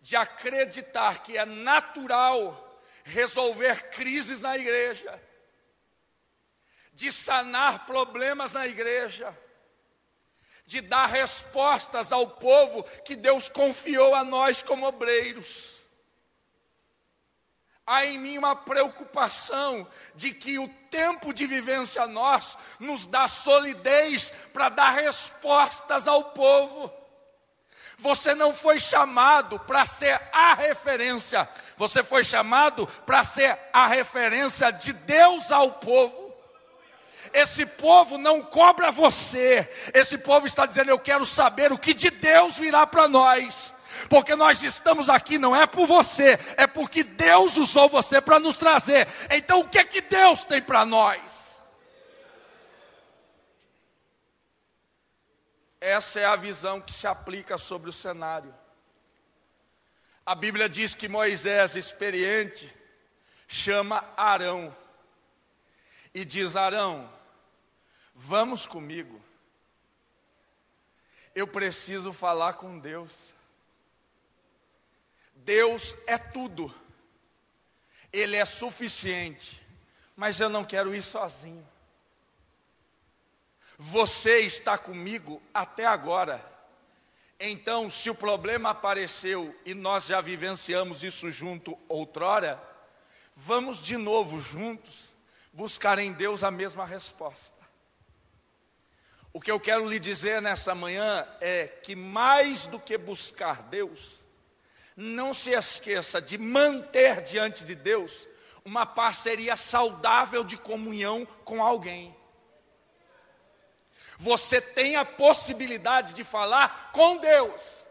de 0.00 0.14
acreditar 0.16 1.22
que 1.22 1.36
é 1.36 1.44
natural 1.44 2.80
resolver 3.04 3.90
crises 3.90 4.40
na 4.42 4.56
igreja, 4.56 5.20
de 6.92 7.10
sanar 7.10 7.86
problemas 7.86 8.52
na 8.52 8.66
igreja, 8.66 9.36
de 10.64 10.80
dar 10.80 11.06
respostas 11.06 12.12
ao 12.12 12.28
povo 12.28 12.84
que 13.04 13.16
Deus 13.16 13.48
confiou 13.48 14.14
a 14.14 14.24
nós 14.24 14.62
como 14.62 14.86
obreiros 14.86 15.79
há 17.90 18.06
em 18.06 18.18
mim 18.18 18.38
uma 18.38 18.54
preocupação 18.54 19.84
de 20.14 20.32
que 20.32 20.60
o 20.60 20.68
tempo 20.88 21.34
de 21.34 21.44
vivência 21.44 22.06
nosso 22.06 22.56
nos 22.78 23.04
dá 23.04 23.26
solidez 23.26 24.32
para 24.52 24.68
dar 24.68 24.90
respostas 24.90 26.06
ao 26.06 26.22
povo. 26.26 26.92
Você 27.98 28.32
não 28.32 28.54
foi 28.54 28.78
chamado 28.78 29.58
para 29.58 29.84
ser 29.86 30.20
a 30.32 30.54
referência, 30.54 31.48
você 31.76 32.04
foi 32.04 32.22
chamado 32.22 32.86
para 33.04 33.24
ser 33.24 33.58
a 33.72 33.88
referência 33.88 34.70
de 34.70 34.92
Deus 34.92 35.50
ao 35.50 35.72
povo. 35.72 36.32
Esse 37.32 37.66
povo 37.66 38.16
não 38.16 38.40
cobra 38.40 38.92
você, 38.92 39.68
esse 39.92 40.16
povo 40.16 40.46
está 40.46 40.64
dizendo: 40.64 40.90
Eu 40.90 40.98
quero 40.98 41.26
saber 41.26 41.72
o 41.72 41.78
que 41.78 41.92
de 41.92 42.10
Deus 42.10 42.56
virá 42.56 42.86
para 42.86 43.08
nós 43.08 43.74
porque 44.08 44.34
nós 44.34 44.62
estamos 44.62 45.08
aqui 45.08 45.38
não 45.38 45.54
é 45.54 45.66
por 45.66 45.86
você, 45.86 46.38
é 46.56 46.66
porque 46.66 47.02
Deus 47.02 47.56
usou 47.56 47.88
você 47.88 48.20
para 48.20 48.38
nos 48.38 48.56
trazer. 48.56 49.06
Então 49.30 49.60
o 49.60 49.68
que 49.68 49.78
é 49.78 49.84
que 49.84 50.00
Deus 50.00 50.44
tem 50.44 50.62
para 50.62 50.84
nós? 50.86 51.40
Essa 55.80 56.20
é 56.20 56.24
a 56.26 56.36
visão 56.36 56.80
que 56.80 56.92
se 56.92 57.06
aplica 57.06 57.56
sobre 57.56 57.88
o 57.88 57.92
cenário. 57.92 58.54
A 60.26 60.34
Bíblia 60.34 60.68
diz 60.68 60.94
que 60.94 61.08
Moisés, 61.08 61.74
experiente, 61.74 62.70
chama 63.48 64.04
Arão 64.16 64.76
e 66.14 66.24
diz: 66.24 66.54
Arão, 66.54 67.10
vamos 68.14 68.66
comigo. 68.66 69.20
Eu 71.34 71.46
preciso 71.46 72.12
falar 72.12 72.54
com 72.54 72.78
Deus. 72.78 73.34
Deus 75.50 75.96
é 76.06 76.16
tudo, 76.16 76.72
Ele 78.12 78.36
é 78.36 78.44
suficiente, 78.44 79.60
mas 80.14 80.38
eu 80.38 80.48
não 80.48 80.64
quero 80.64 80.94
ir 80.94 81.02
sozinho. 81.02 81.66
Você 83.76 84.42
está 84.42 84.78
comigo 84.78 85.42
até 85.52 85.84
agora. 85.84 86.40
Então, 87.40 87.90
se 87.90 88.08
o 88.08 88.14
problema 88.14 88.70
apareceu 88.70 89.52
e 89.64 89.74
nós 89.74 90.06
já 90.06 90.20
vivenciamos 90.20 91.02
isso 91.02 91.28
junto 91.32 91.76
outrora, 91.88 92.62
vamos 93.34 93.80
de 93.80 93.96
novo 93.96 94.40
juntos 94.40 95.12
buscar 95.52 95.98
em 95.98 96.12
Deus 96.12 96.44
a 96.44 96.52
mesma 96.52 96.86
resposta. 96.86 97.58
O 99.32 99.40
que 99.40 99.50
eu 99.50 99.58
quero 99.58 99.88
lhe 99.88 99.98
dizer 99.98 100.40
nessa 100.40 100.76
manhã 100.76 101.26
é 101.40 101.66
que 101.66 101.96
mais 101.96 102.66
do 102.66 102.78
que 102.78 102.96
buscar 102.96 103.62
Deus, 103.62 104.22
não 105.00 105.32
se 105.32 105.50
esqueça 105.50 106.20
de 106.20 106.36
manter 106.36 107.22
diante 107.22 107.64
de 107.64 107.74
Deus 107.74 108.28
uma 108.62 108.84
parceria 108.84 109.56
saudável 109.56 110.44
de 110.44 110.58
comunhão 110.58 111.26
com 111.44 111.64
alguém. 111.64 112.14
Você 114.18 114.60
tem 114.60 114.96
a 114.96 115.04
possibilidade 115.04 116.12
de 116.12 116.22
falar 116.22 116.90
com 116.92 117.16
Deus, 117.16 117.82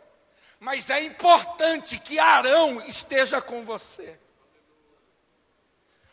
mas 0.59 0.91
é 0.91 1.01
importante 1.01 1.97
que 1.97 2.19
Arão 2.19 2.79
esteja 2.85 3.41
com 3.41 3.63
você. 3.63 4.19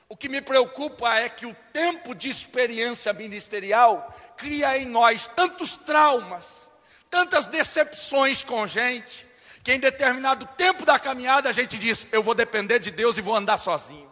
O 0.08 0.16
que 0.16 0.30
me 0.30 0.40
preocupa 0.40 1.18
é 1.18 1.28
que 1.28 1.44
o 1.44 1.54
tempo 1.74 2.14
de 2.14 2.30
experiência 2.30 3.12
ministerial 3.12 4.14
cria 4.36 4.78
em 4.78 4.86
nós 4.86 5.26
tantos 5.26 5.76
traumas, 5.76 6.70
tantas 7.10 7.44
decepções 7.44 8.42
com 8.42 8.66
gente, 8.66 9.25
que 9.66 9.72
em 9.72 9.80
determinado 9.80 10.46
tempo 10.56 10.84
da 10.84 10.96
caminhada 10.96 11.48
a 11.48 11.52
gente 11.52 11.76
diz: 11.76 12.06
Eu 12.12 12.22
vou 12.22 12.36
depender 12.36 12.78
de 12.78 12.92
Deus 12.92 13.18
e 13.18 13.20
vou 13.20 13.34
andar 13.34 13.56
sozinho. 13.56 14.08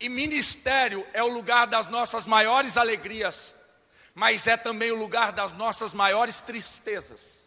E 0.00 0.08
ministério 0.08 1.06
é 1.12 1.22
o 1.22 1.28
lugar 1.28 1.66
das 1.66 1.88
nossas 1.88 2.26
maiores 2.26 2.78
alegrias, 2.78 3.54
mas 4.14 4.46
é 4.46 4.56
também 4.56 4.90
o 4.90 4.96
lugar 4.96 5.30
das 5.30 5.52
nossas 5.52 5.92
maiores 5.92 6.40
tristezas. 6.40 7.46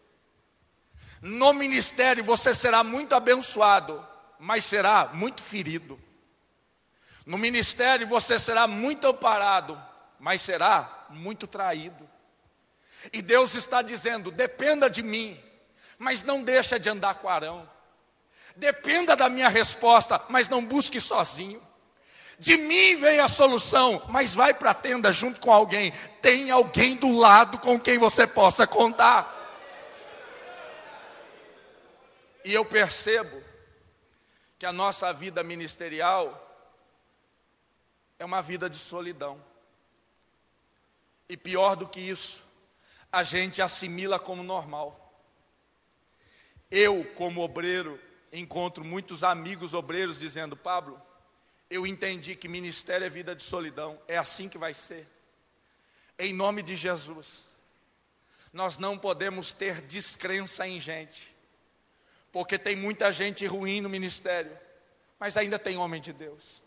No 1.19 1.51
ministério 1.51 2.23
você 2.23 2.53
será 2.53 2.83
muito 2.83 3.15
abençoado, 3.15 4.07
mas 4.37 4.65
será 4.65 5.09
muito 5.15 5.41
ferido. 5.41 5.99
No 7.25 7.39
ministério 7.39 8.05
você 8.05 8.39
será 8.39 8.67
muito 8.67 9.07
amparado, 9.07 9.81
mas 10.19 10.43
será 10.43 11.07
muito 11.09 11.47
traído. 11.47 12.07
E 13.11 13.21
Deus 13.21 13.55
está 13.55 13.81
dizendo: 13.81 14.31
dependa 14.31 14.89
de 14.89 15.01
mim, 15.01 15.41
mas 15.97 16.23
não 16.23 16.43
deixa 16.43 16.79
de 16.79 16.89
andar 16.89 17.15
com 17.15 17.29
Arão. 17.29 17.69
Dependa 18.55 19.15
da 19.15 19.29
minha 19.29 19.47
resposta, 19.47 20.21
mas 20.29 20.49
não 20.49 20.63
busque 20.63 20.99
sozinho. 20.99 21.65
De 22.37 22.57
mim 22.57 22.95
vem 22.95 23.19
a 23.19 23.27
solução, 23.27 24.03
mas 24.09 24.33
vai 24.33 24.53
para 24.53 24.71
a 24.71 24.73
tenda 24.73 25.13
junto 25.13 25.39
com 25.39 25.53
alguém. 25.53 25.91
Tem 26.21 26.49
alguém 26.49 26.95
do 26.95 27.15
lado 27.15 27.59
com 27.59 27.79
quem 27.79 27.97
você 27.97 28.25
possa 28.25 28.65
contar. 28.65 29.37
E 32.43 32.53
eu 32.53 32.65
percebo 32.65 33.41
que 34.57 34.65
a 34.65 34.73
nossa 34.73 35.13
vida 35.13 35.43
ministerial 35.43 36.37
é 38.17 38.25
uma 38.25 38.41
vida 38.41 38.69
de 38.69 38.77
solidão. 38.77 39.39
E 41.29 41.37
pior 41.37 41.75
do 41.75 41.87
que 41.87 41.99
isso, 41.99 42.43
a 43.11 43.23
gente 43.23 43.61
assimila 43.61 44.19
como 44.19 44.41
normal. 44.41 44.97
Eu, 46.69 47.03
como 47.15 47.41
obreiro, 47.41 47.99
encontro 48.31 48.83
muitos 48.85 49.23
amigos 49.23 49.73
obreiros 49.73 50.19
dizendo: 50.19 50.55
Pablo, 50.55 51.01
eu 51.69 51.85
entendi 51.85 52.35
que 52.35 52.47
ministério 52.47 53.05
é 53.05 53.09
vida 53.09 53.35
de 53.35 53.43
solidão, 53.43 53.99
é 54.07 54.17
assim 54.17 54.47
que 54.47 54.57
vai 54.57 54.73
ser. 54.73 55.07
Em 56.17 56.33
nome 56.33 56.61
de 56.61 56.75
Jesus, 56.75 57.47
nós 58.53 58.77
não 58.77 58.97
podemos 58.97 59.51
ter 59.51 59.81
descrença 59.81 60.67
em 60.67 60.79
gente, 60.79 61.35
porque 62.31 62.57
tem 62.57 62.75
muita 62.75 63.11
gente 63.11 63.45
ruim 63.45 63.81
no 63.81 63.89
ministério, 63.89 64.57
mas 65.19 65.35
ainda 65.35 65.59
tem 65.59 65.77
homem 65.77 65.99
de 65.99 66.13
Deus, 66.13 66.61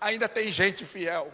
ainda 0.00 0.28
tem 0.28 0.50
gente 0.50 0.86
fiel. 0.86 1.32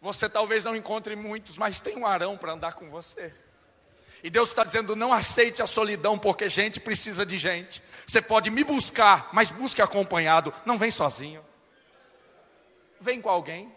Você 0.00 0.28
talvez 0.28 0.64
não 0.64 0.76
encontre 0.76 1.16
muitos, 1.16 1.58
mas 1.58 1.80
tem 1.80 1.96
um 1.96 2.06
Arão 2.06 2.36
para 2.36 2.52
andar 2.52 2.74
com 2.74 2.88
você. 2.88 3.34
E 4.22 4.30
Deus 4.30 4.48
está 4.48 4.64
dizendo: 4.64 4.96
não 4.96 5.12
aceite 5.12 5.62
a 5.62 5.66
solidão, 5.66 6.18
porque 6.18 6.48
gente 6.48 6.80
precisa 6.80 7.24
de 7.24 7.38
gente. 7.38 7.82
Você 8.06 8.20
pode 8.20 8.50
me 8.50 8.64
buscar, 8.64 9.28
mas 9.32 9.50
busque 9.50 9.82
acompanhado, 9.82 10.52
não 10.64 10.78
vem 10.78 10.90
sozinho. 10.90 11.44
Vem 13.00 13.20
com 13.20 13.28
alguém. 13.28 13.72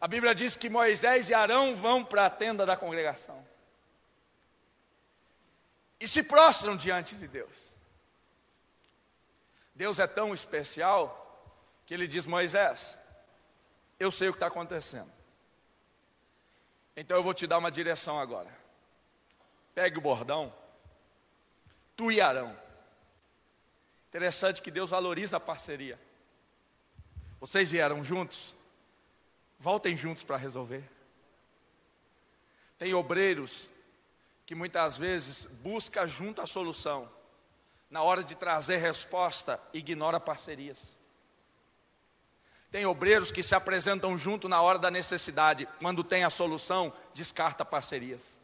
A 0.00 0.08
Bíblia 0.08 0.34
diz 0.34 0.56
que 0.56 0.68
Moisés 0.68 1.28
e 1.28 1.34
Arão 1.34 1.74
vão 1.74 2.04
para 2.04 2.26
a 2.26 2.30
tenda 2.30 2.66
da 2.66 2.76
congregação 2.76 3.44
e 6.04 6.08
se 6.08 6.22
prostram 6.22 6.76
diante 6.76 7.14
de 7.14 7.26
Deus. 7.26 7.74
Deus 9.74 9.98
é 9.98 10.06
tão 10.06 10.34
especial 10.34 11.20
que 11.86 11.94
ele 11.94 12.06
diz: 12.06 12.26
Moisés, 12.26 12.98
eu 14.04 14.10
sei 14.10 14.28
o 14.28 14.32
que 14.32 14.36
está 14.36 14.46
acontecendo. 14.46 15.10
Então 16.96 17.16
eu 17.16 17.22
vou 17.22 17.34
te 17.34 17.46
dar 17.46 17.58
uma 17.58 17.70
direção 17.70 18.18
agora. 18.18 18.50
Pegue 19.74 19.98
o 19.98 20.02
bordão, 20.02 20.54
tu 21.96 22.12
e 22.12 22.20
Arão. 22.20 22.56
Interessante 24.08 24.62
que 24.62 24.70
Deus 24.70 24.90
valoriza 24.90 25.38
a 25.38 25.40
parceria. 25.40 25.98
Vocês 27.40 27.70
vieram 27.70 28.04
juntos, 28.04 28.54
voltem 29.58 29.96
juntos 29.96 30.22
para 30.22 30.36
resolver. 30.36 30.88
Tem 32.78 32.94
obreiros 32.94 33.68
que 34.46 34.54
muitas 34.54 34.96
vezes 34.96 35.46
busca 35.46 36.06
junto 36.06 36.40
a 36.40 36.46
solução. 36.46 37.10
Na 37.90 38.02
hora 38.02 38.22
de 38.22 38.34
trazer 38.34 38.76
resposta, 38.76 39.60
ignora 39.72 40.20
parcerias. 40.20 40.96
Tem 42.74 42.84
obreiros 42.84 43.30
que 43.30 43.40
se 43.40 43.54
apresentam 43.54 44.18
junto 44.18 44.48
na 44.48 44.60
hora 44.60 44.80
da 44.80 44.90
necessidade, 44.90 45.68
quando 45.78 46.02
tem 46.02 46.24
a 46.24 46.30
solução, 46.30 46.92
descarta 47.14 47.64
parcerias 47.64 48.42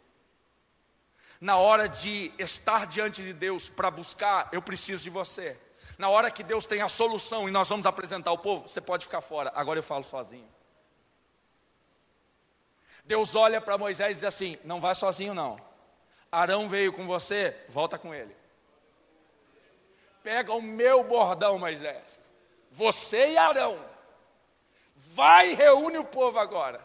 na 1.40 1.56
hora 1.56 1.88
de 1.88 2.30
estar 2.38 2.86
diante 2.86 3.22
de 3.22 3.32
Deus 3.32 3.68
para 3.68 3.90
buscar, 3.90 4.50
eu 4.52 4.60
preciso 4.60 5.02
de 5.02 5.08
você. 5.08 5.58
Na 5.96 6.10
hora 6.10 6.30
que 6.30 6.42
Deus 6.42 6.66
tem 6.66 6.82
a 6.82 6.88
solução 6.88 7.48
e 7.48 7.50
nós 7.50 7.68
vamos 7.68 7.86
apresentar 7.86 8.30
ao 8.30 8.38
povo, 8.38 8.68
você 8.68 8.80
pode 8.80 9.06
ficar 9.06 9.22
fora, 9.22 9.50
agora 9.54 9.78
eu 9.78 9.82
falo 9.82 10.04
sozinho. 10.04 10.48
Deus 13.04 13.34
olha 13.34 13.60
para 13.60 13.78
Moisés 13.78 14.12
e 14.12 14.14
diz 14.20 14.24
assim: 14.24 14.58
Não 14.62 14.80
vai 14.80 14.94
sozinho, 14.94 15.32
não. 15.32 15.56
Arão 16.30 16.68
veio 16.68 16.92
com 16.92 17.06
você, 17.06 17.56
volta 17.68 17.98
com 17.98 18.14
ele. 18.14 18.36
Pega 20.22 20.52
o 20.52 20.60
meu 20.60 21.02
bordão, 21.02 21.58
Moisés. 21.58 22.20
Você 22.70 23.30
e 23.30 23.38
Arão. 23.38 23.82
Vai 25.12 25.50
e 25.50 25.54
reúne 25.54 25.98
o 25.98 26.04
povo 26.04 26.38
agora. 26.38 26.84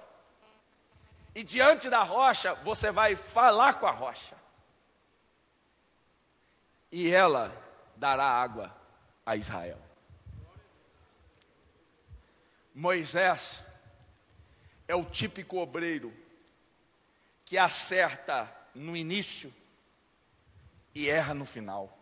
E 1.34 1.44
diante 1.44 1.90
da 1.90 2.02
rocha, 2.02 2.56
você 2.56 2.92
vai 2.92 3.16
falar 3.16 3.76
com 3.76 3.86
a 3.86 3.92
rocha 3.92 4.36
e 6.92 7.14
ela 7.14 7.54
dará 7.98 8.24
água 8.24 8.74
a 9.26 9.36
Israel. 9.36 9.78
Moisés 12.74 13.66
é 14.88 14.96
o 14.96 15.04
típico 15.04 15.58
obreiro 15.58 16.14
que 17.44 17.58
acerta 17.58 18.50
no 18.74 18.96
início 18.96 19.54
e 20.96 21.10
erra 21.10 21.34
no 21.34 21.46
final. 21.46 21.96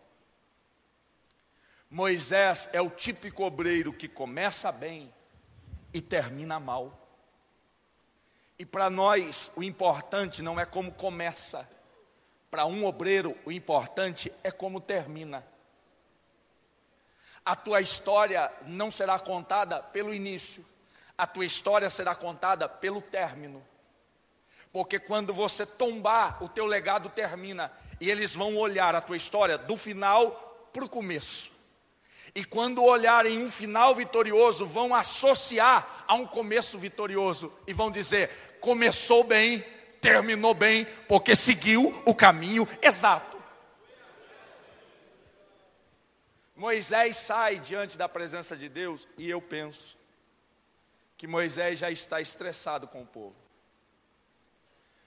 Moisés 1.90 2.70
é 2.72 2.80
o 2.80 2.90
típico 2.90 3.44
obreiro 3.44 3.92
que 3.92 4.08
começa 4.08 4.72
bem 4.72 5.14
e 5.94 6.02
termina 6.02 6.60
mal. 6.60 7.00
E 8.58 8.66
para 8.66 8.90
nós, 8.90 9.52
o 9.56 9.64
importante 9.64 10.42
não 10.42 10.60
é 10.60 10.66
como 10.66 10.92
começa, 10.92 11.70
para 12.50 12.66
um 12.66 12.86
obreiro, 12.86 13.38
o 13.46 13.52
importante 13.52 14.32
é 14.44 14.52
como 14.52 14.80
termina. 14.80 15.46
A 17.46 17.56
tua 17.56 17.82
história 17.82 18.52
não 18.66 18.92
será 18.92 19.20
contada 19.20 19.82
pelo 19.82 20.14
início, 20.14 20.66
a 21.18 21.28
tua 21.28 21.46
história 21.46 21.90
será 21.90 22.16
contada 22.16 22.68
pelo 22.70 23.02
término. 23.02 23.66
Porque 24.72 24.98
quando 24.98 25.34
você 25.34 25.66
tombar, 25.66 26.44
o 26.44 26.50
teu 26.50 26.66
legado 26.66 27.10
termina 27.10 27.72
e 28.02 28.10
eles 28.10 28.36
vão 28.36 28.58
olhar 28.58 28.96
a 28.96 29.02
tua 29.02 29.16
história 29.16 29.58
do 29.58 29.78
final 29.78 30.70
para 30.74 30.84
o 30.84 30.90
começo. 30.90 31.53
E 32.36 32.44
quando 32.44 32.84
olharem 32.84 33.44
um 33.44 33.52
final 33.52 33.94
vitorioso, 33.94 34.66
vão 34.66 34.96
associar 34.96 36.04
a 36.08 36.16
um 36.16 36.26
começo 36.26 36.80
vitorioso 36.80 37.54
e 37.68 37.74
vão 37.74 37.92
dizer: 37.92 38.58
começou 38.60 39.24
bem, 39.24 39.64
terminou 40.02 40.54
bem, 40.54 40.86
porque 41.08 41.36
seguiu 41.36 41.94
o 42.06 42.16
caminho 42.16 42.68
exato. 42.82 43.34
Moisés 46.56 47.18
sai 47.18 47.60
diante 47.60 47.98
da 47.98 48.08
presença 48.08 48.56
de 48.56 48.70
Deus 48.70 49.08
e 49.18 49.30
eu 49.30 49.42
penso 49.42 49.98
que 51.18 51.28
Moisés 51.28 51.80
já 51.80 51.92
está 51.92 52.20
estressado 52.20 52.88
com 52.88 53.02
o 53.02 53.08
povo. 53.08 53.36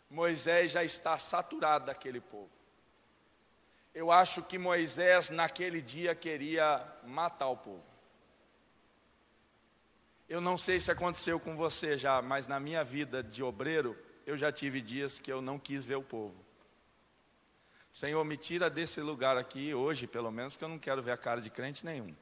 Moisés 0.09 0.71
já 0.71 0.85
está 0.85 1.19
saturado 1.19 1.87
daquele 1.87 2.21
povo. 2.21 2.56
Eu 3.97 4.13
acho 4.13 4.43
que 4.43 4.59
Moisés 4.59 5.31
naquele 5.31 5.81
dia 5.81 6.15
queria 6.15 6.87
matar 7.03 7.49
o 7.49 7.57
povo. 7.57 7.83
Eu 10.29 10.39
não 10.39 10.59
sei 10.59 10.79
se 10.79 10.91
aconteceu 10.91 11.41
com 11.41 11.57
você 11.57 11.97
já, 11.97 12.21
mas 12.21 12.47
na 12.47 12.61
minha 12.61 12.85
vida 12.85 13.23
de 13.23 13.43
obreiro, 13.43 13.97
eu 14.27 14.37
já 14.37 14.53
tive 14.53 14.83
dias 14.83 15.19
que 15.19 15.33
eu 15.33 15.41
não 15.41 15.59
quis 15.59 15.87
ver 15.87 15.95
o 15.95 16.03
povo. 16.03 16.37
Senhor, 17.91 18.23
me 18.23 18.37
tira 18.37 18.69
desse 18.69 19.01
lugar 19.01 19.39
aqui 19.39 19.73
hoje, 19.73 20.07
pelo 20.07 20.31
menos, 20.31 20.59
que 20.59 20.65
eu 20.65 20.69
não 20.69 20.79
quero 20.79 21.03
ver 21.03 21.13
a 21.13 21.17
cara 21.17 21.41
de 21.41 21.49
crente 21.49 21.83
nenhum. 21.83 22.15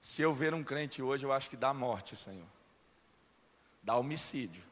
Se 0.00 0.20
eu 0.20 0.34
ver 0.34 0.52
um 0.52 0.64
crente 0.64 1.00
hoje, 1.00 1.24
eu 1.24 1.32
acho 1.32 1.48
que 1.48 1.56
dá 1.56 1.72
morte, 1.72 2.16
Senhor. 2.16 2.48
Dá 3.84 3.94
homicídio. 3.94 4.64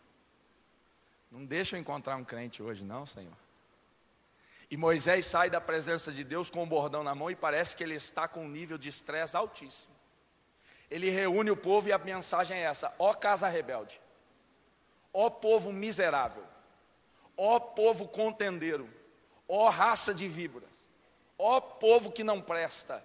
Não 1.30 1.46
deixa 1.46 1.76
eu 1.76 1.80
encontrar 1.80 2.16
um 2.16 2.24
crente 2.24 2.60
hoje, 2.60 2.82
não, 2.82 3.06
Senhor. 3.06 3.43
E 4.70 4.76
Moisés 4.76 5.26
sai 5.26 5.50
da 5.50 5.60
presença 5.60 6.10
de 6.10 6.24
Deus 6.24 6.50
com 6.50 6.62
o 6.62 6.66
bordão 6.66 7.02
na 7.02 7.14
mão 7.14 7.30
e 7.30 7.36
parece 7.36 7.76
que 7.76 7.84
ele 7.84 7.94
está 7.94 8.26
com 8.26 8.44
um 8.44 8.48
nível 8.48 8.78
de 8.78 8.88
estresse 8.88 9.36
altíssimo. 9.36 9.94
Ele 10.90 11.10
reúne 11.10 11.50
o 11.50 11.56
povo 11.56 11.88
e 11.88 11.92
a 11.92 11.98
mensagem 11.98 12.56
é 12.56 12.62
essa: 12.62 12.94
ó 12.98 13.12
casa 13.12 13.48
rebelde, 13.48 14.00
Ó 15.14 15.30
povo 15.30 15.72
miserável, 15.72 16.44
ó 17.36 17.60
povo 17.60 18.08
contendeiro, 18.08 18.90
ó 19.48 19.68
raça 19.68 20.12
de 20.12 20.26
víboras, 20.26 20.88
ó 21.38 21.60
povo 21.60 22.10
que 22.10 22.24
não 22.24 22.40
presta. 22.40 23.04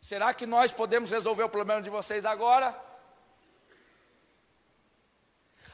Será 0.00 0.32
que 0.32 0.46
nós 0.46 0.72
podemos 0.72 1.10
resolver 1.10 1.42
o 1.42 1.48
problema 1.50 1.82
de 1.82 1.90
vocês 1.90 2.24
agora? 2.24 2.74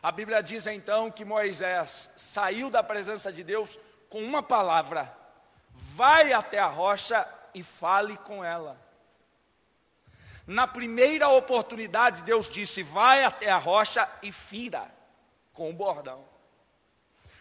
A 0.03 0.11
Bíblia 0.11 0.43
diz 0.43 0.67
então 0.67 1.13
que 1.13 1.25
Moisés 1.25 2.11
saiu 2.17 2.69
da 2.69 2.83
presença 2.83 3.33
de 3.33 3.45
Deus 3.45 3.79
com 4.16 4.22
uma 4.22 4.42
palavra: 4.42 5.14
vai 5.74 6.33
até 6.33 6.59
a 6.59 6.66
rocha 6.66 7.29
e 7.52 7.62
fale 7.62 8.16
com 8.16 8.42
ela. 8.42 8.81
Na 10.46 10.66
primeira 10.66 11.29
oportunidade, 11.29 12.22
Deus 12.22 12.48
disse: 12.48 12.83
vai 12.83 13.24
até 13.24 13.50
a 13.50 13.59
rocha 13.59 14.09
e 14.22 14.33
fira 14.33 14.90
com 15.52 15.68
o 15.68 15.74
bordão. 15.74 16.24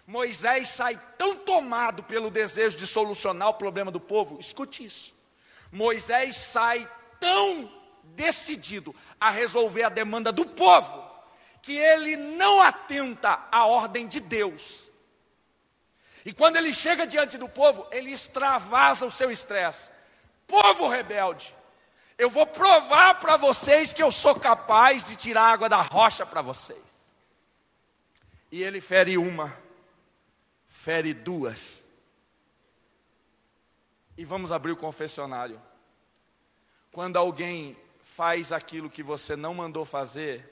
Moisés 0.06 0.68
sai 0.68 1.00
tão 1.18 1.38
tomado 1.38 2.04
pelo 2.04 2.30
desejo 2.30 2.78
de 2.78 2.86
solucionar 2.86 3.48
o 3.50 3.54
problema 3.54 3.90
do 3.90 4.00
povo, 4.00 4.38
escute 4.38 4.84
isso. 4.84 5.16
Moisés 5.72 6.36
sai 6.36 6.86
tão 7.22 7.72
decidido 8.04 8.94
a 9.20 9.30
resolver 9.30 9.84
a 9.84 9.90
demanda 9.90 10.30
do 10.32 10.46
povo, 10.46 11.10
que 11.62 11.78
ele 11.78 12.18
não 12.18 12.62
atenta 12.62 13.48
à 13.50 13.66
ordem 13.66 14.08
de 14.08 14.20
Deus. 14.20 14.85
E 16.26 16.34
quando 16.34 16.56
ele 16.56 16.74
chega 16.74 17.06
diante 17.06 17.38
do 17.38 17.48
povo, 17.48 17.88
ele 17.92 18.12
extravasa 18.12 19.06
o 19.06 19.12
seu 19.12 19.30
estresse. 19.30 19.92
Povo 20.48 20.90
rebelde, 20.90 21.56
eu 22.18 22.32
vou 22.32 22.48
provar 22.48 23.20
para 23.20 23.38
vocês 23.38 23.94
que 23.94 24.02
eu 24.02 24.12
sou 24.12 24.40
capaz 24.40 25.04
de 25.04 25.16
tirar 25.16 25.44
água 25.44 25.70
da 25.70 25.82
rocha 25.82 26.26
para 26.26 26.42
vocês. 26.42 26.80
E 28.52 28.64
ele 28.64 28.82
fere 28.82 29.18
uma, 29.18 29.56
fere 30.68 31.14
duas. 31.14 31.84
E 34.18 34.26
vamos 34.26 34.52
abrir 34.52 34.72
o 34.72 34.78
confessionário. 34.78 35.62
Quando 36.92 37.18
alguém 37.18 37.78
faz 38.02 38.52
aquilo 38.52 38.90
que 38.90 39.04
você 39.04 39.36
não 39.36 39.54
mandou 39.54 39.84
fazer, 39.84 40.50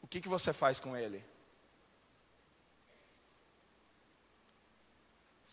o 0.00 0.06
que, 0.06 0.20
que 0.20 0.28
você 0.28 0.52
faz 0.52 0.80
com 0.80 0.96
ele? 0.96 1.22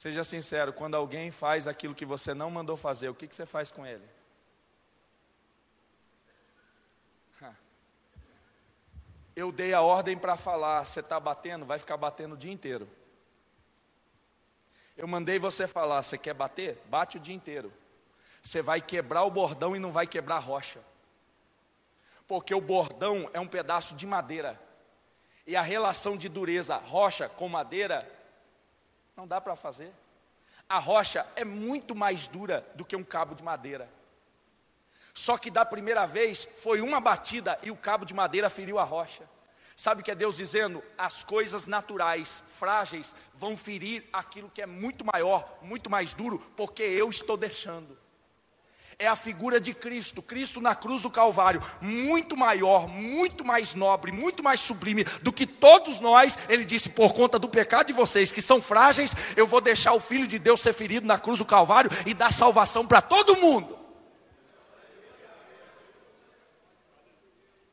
Seja 0.01 0.23
sincero, 0.23 0.73
quando 0.73 0.95
alguém 0.95 1.29
faz 1.29 1.67
aquilo 1.67 1.93
que 1.93 2.07
você 2.07 2.33
não 2.33 2.49
mandou 2.49 2.75
fazer, 2.75 3.09
o 3.09 3.13
que, 3.13 3.27
que 3.27 3.35
você 3.35 3.45
faz 3.45 3.69
com 3.69 3.85
ele? 3.85 4.03
Eu 9.35 9.51
dei 9.51 9.75
a 9.75 9.81
ordem 9.81 10.17
para 10.17 10.35
falar, 10.35 10.83
você 10.87 11.01
está 11.01 11.19
batendo, 11.19 11.67
vai 11.67 11.77
ficar 11.77 11.97
batendo 11.97 12.33
o 12.33 12.37
dia 12.37 12.51
inteiro. 12.51 12.89
Eu 14.97 15.07
mandei 15.07 15.37
você 15.37 15.67
falar, 15.67 16.01
você 16.01 16.17
quer 16.17 16.33
bater? 16.33 16.81
Bate 16.85 17.17
o 17.17 17.19
dia 17.19 17.35
inteiro. 17.35 17.71
Você 18.41 18.59
vai 18.59 18.81
quebrar 18.81 19.23
o 19.23 19.29
bordão 19.29 19.75
e 19.75 19.79
não 19.79 19.91
vai 19.91 20.07
quebrar 20.07 20.37
a 20.37 20.39
rocha. 20.39 20.79
Porque 22.25 22.55
o 22.55 22.59
bordão 22.59 23.29
é 23.33 23.39
um 23.39 23.47
pedaço 23.47 23.93
de 23.93 24.07
madeira. 24.07 24.59
E 25.45 25.55
a 25.55 25.61
relação 25.61 26.17
de 26.17 26.27
dureza, 26.27 26.75
rocha 26.77 27.29
com 27.29 27.47
madeira, 27.47 28.19
não 29.15 29.27
dá 29.27 29.39
para 29.39 29.55
fazer. 29.55 29.93
A 30.67 30.79
rocha 30.79 31.25
é 31.35 31.43
muito 31.43 31.95
mais 31.95 32.27
dura 32.27 32.65
do 32.75 32.85
que 32.85 32.95
um 32.95 33.03
cabo 33.03 33.35
de 33.35 33.43
madeira. 33.43 33.89
Só 35.13 35.37
que 35.37 35.51
da 35.51 35.65
primeira 35.65 36.05
vez 36.05 36.47
foi 36.59 36.81
uma 36.81 36.99
batida 37.01 37.59
e 37.61 37.69
o 37.69 37.75
cabo 37.75 38.05
de 38.05 38.13
madeira 38.13 38.49
feriu 38.49 38.79
a 38.79 38.83
rocha. 38.83 39.23
Sabe 39.75 40.01
o 40.01 40.03
que 40.03 40.11
é 40.11 40.15
Deus 40.15 40.37
dizendo? 40.37 40.83
As 40.97 41.23
coisas 41.23 41.67
naturais, 41.67 42.43
frágeis, 42.57 43.15
vão 43.33 43.57
ferir 43.57 44.07
aquilo 44.13 44.49
que 44.49 44.61
é 44.61 44.65
muito 44.65 45.03
maior, 45.03 45.57
muito 45.61 45.89
mais 45.89 46.13
duro, 46.13 46.39
porque 46.55 46.83
eu 46.83 47.09
estou 47.09 47.35
deixando. 47.35 47.97
É 49.01 49.07
a 49.07 49.15
figura 49.15 49.59
de 49.59 49.73
Cristo, 49.73 50.21
Cristo 50.21 50.61
na 50.61 50.75
cruz 50.75 51.01
do 51.01 51.09
Calvário, 51.09 51.59
muito 51.81 52.37
maior, 52.37 52.87
muito 52.87 53.43
mais 53.43 53.73
nobre, 53.73 54.11
muito 54.11 54.43
mais 54.43 54.59
sublime 54.59 55.03
do 55.23 55.33
que 55.33 55.47
todos 55.47 55.99
nós. 55.99 56.37
Ele 56.47 56.63
disse: 56.63 56.87
por 56.87 57.11
conta 57.11 57.39
do 57.39 57.49
pecado 57.49 57.87
de 57.87 57.93
vocês 57.93 58.29
que 58.29 58.43
são 58.43 58.61
frágeis, 58.61 59.15
eu 59.35 59.47
vou 59.47 59.59
deixar 59.59 59.93
o 59.93 59.99
Filho 59.99 60.27
de 60.27 60.37
Deus 60.37 60.61
ser 60.61 60.73
ferido 60.73 61.07
na 61.07 61.17
cruz 61.17 61.39
do 61.39 61.45
Calvário 61.45 61.89
e 62.05 62.13
dar 62.13 62.31
salvação 62.31 62.85
para 62.85 63.01
todo 63.01 63.37
mundo. 63.37 63.75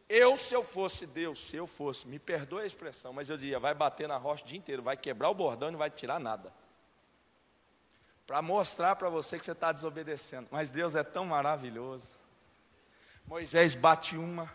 Eu, 0.08 0.34
se 0.38 0.54
eu 0.54 0.64
fosse 0.64 1.06
Deus, 1.06 1.46
se 1.46 1.56
eu 1.56 1.66
fosse, 1.66 2.08
me 2.08 2.18
perdoe 2.18 2.62
a 2.62 2.66
expressão, 2.66 3.12
mas 3.12 3.28
eu 3.28 3.36
dizia, 3.36 3.58
vai 3.58 3.74
bater 3.74 4.08
na 4.08 4.16
rocha 4.16 4.42
o 4.42 4.46
dia 4.46 4.56
inteiro, 4.56 4.80
vai 4.80 4.96
quebrar 4.96 5.28
o 5.28 5.34
bordão 5.34 5.68
e 5.68 5.72
não 5.72 5.78
vai 5.78 5.90
tirar 5.90 6.18
nada. 6.18 6.50
Para 8.28 8.42
mostrar 8.42 8.94
para 8.94 9.08
você 9.08 9.38
que 9.38 9.44
você 9.46 9.52
está 9.52 9.72
desobedecendo. 9.72 10.48
Mas 10.50 10.70
Deus 10.70 10.94
é 10.94 11.02
tão 11.02 11.24
maravilhoso. 11.24 12.12
Moisés 13.26 13.74
bate 13.74 14.18
uma, 14.18 14.52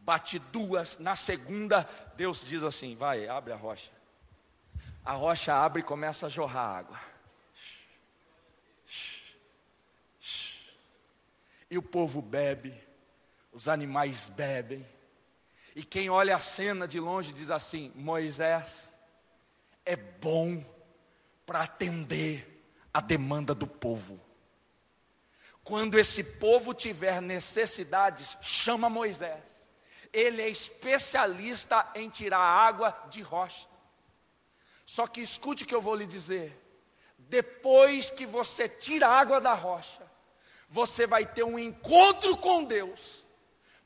bate 0.00 0.38
duas, 0.38 0.98
na 0.98 1.16
segunda, 1.16 1.88
Deus 2.14 2.44
diz 2.44 2.62
assim: 2.62 2.94
vai, 2.94 3.26
abre 3.26 3.54
a 3.54 3.56
rocha. 3.56 3.90
A 5.02 5.12
rocha 5.12 5.54
abre 5.54 5.80
e 5.80 5.82
começa 5.84 6.26
a 6.26 6.28
jorrar 6.28 6.76
água. 6.76 7.00
E 11.70 11.78
o 11.78 11.82
povo 11.82 12.20
bebe 12.20 12.78
os 13.50 13.66
animais 13.66 14.28
bebem. 14.28 14.86
E 15.74 15.82
quem 15.82 16.10
olha 16.10 16.36
a 16.36 16.40
cena 16.40 16.86
de 16.86 17.00
longe 17.00 17.32
diz 17.32 17.50
assim: 17.50 17.90
Moisés 17.94 18.92
é 19.86 19.96
bom 19.96 20.62
para 21.46 21.62
atender 21.62 22.55
a 22.96 23.00
demanda 23.02 23.54
do 23.54 23.66
povo. 23.66 24.18
Quando 25.62 25.98
esse 25.98 26.24
povo 26.24 26.72
tiver 26.72 27.20
necessidades, 27.20 28.38
chama 28.40 28.88
Moisés. 28.88 29.68
Ele 30.10 30.40
é 30.40 30.48
especialista 30.48 31.86
em 31.94 32.08
tirar 32.08 32.38
água 32.38 32.98
de 33.10 33.20
rocha. 33.20 33.66
Só 34.86 35.06
que 35.06 35.20
escute 35.20 35.64
o 35.64 35.66
que 35.66 35.74
eu 35.74 35.82
vou 35.82 35.94
lhe 35.94 36.06
dizer. 36.06 36.58
Depois 37.18 38.08
que 38.08 38.24
você 38.24 38.66
tira 38.66 39.08
a 39.08 39.20
água 39.20 39.42
da 39.42 39.52
rocha, 39.52 40.10
você 40.66 41.06
vai 41.06 41.26
ter 41.26 41.44
um 41.44 41.58
encontro 41.58 42.34
com 42.38 42.64
Deus 42.64 43.22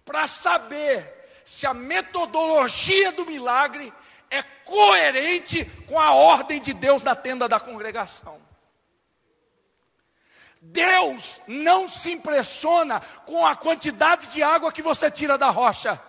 para 0.04 0.28
saber 0.28 1.42
se 1.44 1.66
a 1.66 1.74
metodologia 1.74 3.10
do 3.10 3.26
milagre 3.26 3.92
é 4.30 4.40
coerente 4.40 5.64
com 5.88 5.98
a 5.98 6.12
ordem 6.12 6.60
de 6.60 6.72
Deus 6.72 7.02
na 7.02 7.16
tenda 7.16 7.48
da 7.48 7.58
congregação. 7.58 8.49
Deus 10.60 11.40
não 11.46 11.88
se 11.88 12.12
impressiona 12.12 13.00
com 13.24 13.46
a 13.46 13.56
quantidade 13.56 14.26
de 14.28 14.42
água 14.42 14.70
que 14.70 14.82
você 14.82 15.10
tira 15.10 15.38
da 15.38 15.48
rocha. 15.48 16.00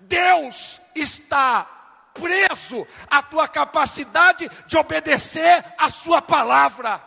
Deus 0.00 0.80
está 0.94 1.66
preso 2.14 2.86
à 3.08 3.22
tua 3.22 3.46
capacidade 3.46 4.48
de 4.66 4.76
obedecer 4.76 5.64
a 5.78 5.90
sua 5.90 6.22
palavra. 6.22 7.06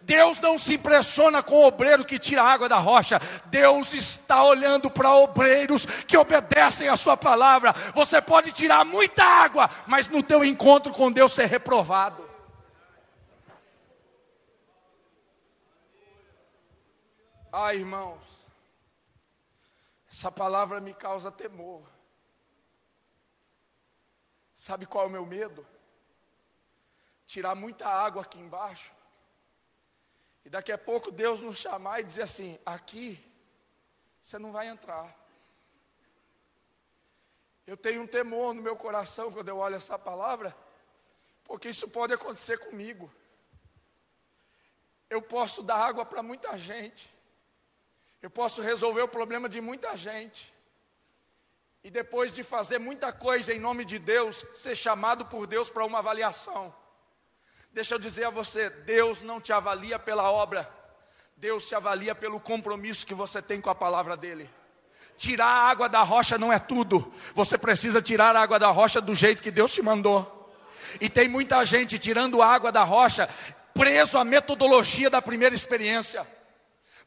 Deus 0.00 0.38
não 0.38 0.56
se 0.56 0.74
impressiona 0.74 1.42
com 1.42 1.56
o 1.56 1.66
obreiro 1.66 2.04
que 2.04 2.18
tira 2.18 2.42
água 2.42 2.68
da 2.68 2.78
rocha. 2.78 3.20
Deus 3.46 3.92
está 3.92 4.44
olhando 4.44 4.88
para 4.88 5.12
obreiros 5.12 5.84
que 5.84 6.16
obedecem 6.16 6.88
a 6.88 6.96
sua 6.96 7.16
palavra. 7.16 7.74
Você 7.92 8.22
pode 8.22 8.52
tirar 8.52 8.84
muita 8.84 9.24
água, 9.24 9.68
mas 9.86 10.06
no 10.08 10.22
teu 10.22 10.44
encontro 10.44 10.92
com 10.92 11.10
Deus 11.10 11.32
ser 11.32 11.46
reprovado. 11.46 12.25
Ai, 17.58 17.76
irmãos, 17.78 18.46
essa 20.12 20.30
palavra 20.30 20.78
me 20.78 20.92
causa 20.92 21.32
temor. 21.32 21.90
Sabe 24.52 24.84
qual 24.84 25.04
é 25.04 25.06
o 25.06 25.10
meu 25.10 25.24
medo? 25.24 25.66
Tirar 27.24 27.54
muita 27.54 27.88
água 27.88 28.20
aqui 28.20 28.38
embaixo 28.38 28.94
e 30.44 30.50
daqui 30.50 30.70
a 30.70 30.76
pouco 30.76 31.10
Deus 31.10 31.40
nos 31.40 31.56
chamar 31.56 32.00
e 32.00 32.04
dizer 32.04 32.24
assim: 32.24 32.58
aqui 32.66 33.18
você 34.20 34.38
não 34.38 34.52
vai 34.52 34.66
entrar. 34.68 35.16
Eu 37.66 37.78
tenho 37.78 38.02
um 38.02 38.06
temor 38.06 38.52
no 38.52 38.60
meu 38.60 38.76
coração 38.76 39.32
quando 39.32 39.48
eu 39.48 39.56
olho 39.56 39.76
essa 39.76 39.98
palavra, 39.98 40.54
porque 41.42 41.70
isso 41.70 41.88
pode 41.88 42.12
acontecer 42.12 42.58
comigo. 42.58 43.10
Eu 45.08 45.22
posso 45.22 45.62
dar 45.62 45.78
água 45.78 46.04
para 46.04 46.22
muita 46.22 46.58
gente, 46.58 47.15
eu 48.26 48.30
posso 48.30 48.60
resolver 48.60 49.02
o 49.02 49.08
problema 49.08 49.48
de 49.48 49.60
muita 49.60 49.96
gente, 49.96 50.52
e 51.84 51.88
depois 51.92 52.34
de 52.34 52.42
fazer 52.42 52.76
muita 52.76 53.12
coisa 53.12 53.54
em 53.54 53.60
nome 53.60 53.84
de 53.84 54.00
Deus, 54.00 54.44
ser 54.52 54.74
chamado 54.74 55.26
por 55.26 55.46
Deus 55.46 55.70
para 55.70 55.84
uma 55.84 56.00
avaliação. 56.00 56.74
Deixa 57.70 57.94
eu 57.94 58.00
dizer 58.00 58.24
a 58.24 58.30
você: 58.30 58.68
Deus 58.68 59.22
não 59.22 59.40
te 59.40 59.52
avalia 59.52 59.96
pela 59.96 60.28
obra, 60.28 60.68
Deus 61.36 61.68
te 61.68 61.76
avalia 61.76 62.16
pelo 62.16 62.40
compromisso 62.40 63.06
que 63.06 63.14
você 63.14 63.40
tem 63.40 63.60
com 63.60 63.70
a 63.70 63.76
palavra 63.76 64.16
dEle. 64.16 64.50
Tirar 65.16 65.46
a 65.46 65.70
água 65.70 65.88
da 65.88 66.02
rocha 66.02 66.36
não 66.36 66.52
é 66.52 66.58
tudo. 66.58 67.14
Você 67.32 67.56
precisa 67.56 68.02
tirar 68.02 68.34
a 68.34 68.40
água 68.40 68.58
da 68.58 68.72
rocha 68.72 69.00
do 69.00 69.14
jeito 69.14 69.40
que 69.40 69.52
Deus 69.52 69.72
te 69.72 69.82
mandou. 69.82 70.52
E 71.00 71.08
tem 71.08 71.28
muita 71.28 71.64
gente 71.64 71.96
tirando 71.96 72.42
água 72.42 72.72
da 72.72 72.82
rocha, 72.82 73.28
preso 73.72 74.18
à 74.18 74.24
metodologia 74.24 75.08
da 75.08 75.22
primeira 75.22 75.54
experiência. 75.54 76.26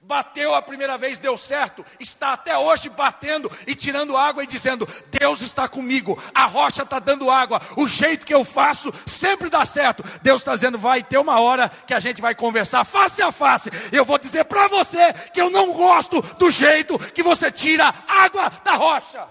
Bateu 0.02 0.56
a 0.56 0.62
primeira 0.62 0.98
vez, 0.98 1.20
deu 1.20 1.38
certo, 1.38 1.86
está 2.00 2.32
até 2.32 2.58
hoje 2.58 2.88
batendo 2.88 3.52
e 3.68 3.76
tirando 3.76 4.16
água 4.16 4.42
e 4.42 4.48
dizendo: 4.48 4.88
Deus 5.08 5.42
está 5.42 5.68
comigo, 5.68 6.18
a 6.34 6.46
rocha 6.46 6.84
está 6.84 7.00
dando 7.00 7.30
água, 7.30 7.62
o 7.76 7.86
jeito 7.86 8.26
que 8.26 8.34
eu 8.34 8.46
faço 8.46 8.94
sempre 9.06 9.50
dá 9.50 9.66
certo. 9.66 10.02
Deus 10.22 10.42
está 10.42 10.56
dizendo: 10.56 10.80
vai 10.80 11.04
ter 11.04 11.18
uma 11.18 11.42
hora 11.42 11.68
que 11.86 11.94
a 11.94 12.00
gente 12.00 12.22
vai 12.22 12.34
conversar 12.34 12.86
face 12.86 13.22
a 13.22 13.30
face. 13.30 13.70
Eu 13.92 14.06
vou 14.06 14.18
dizer 14.18 14.46
para 14.46 14.70
você 14.70 15.12
que 15.34 15.42
eu 15.42 15.50
não 15.50 15.74
gosto 15.74 16.22
do 16.22 16.50
jeito 16.50 16.98
que 17.12 17.22
você 17.22 17.52
tira 17.52 17.94
água 18.08 18.50
da 18.64 18.76
rocha. 18.76 19.28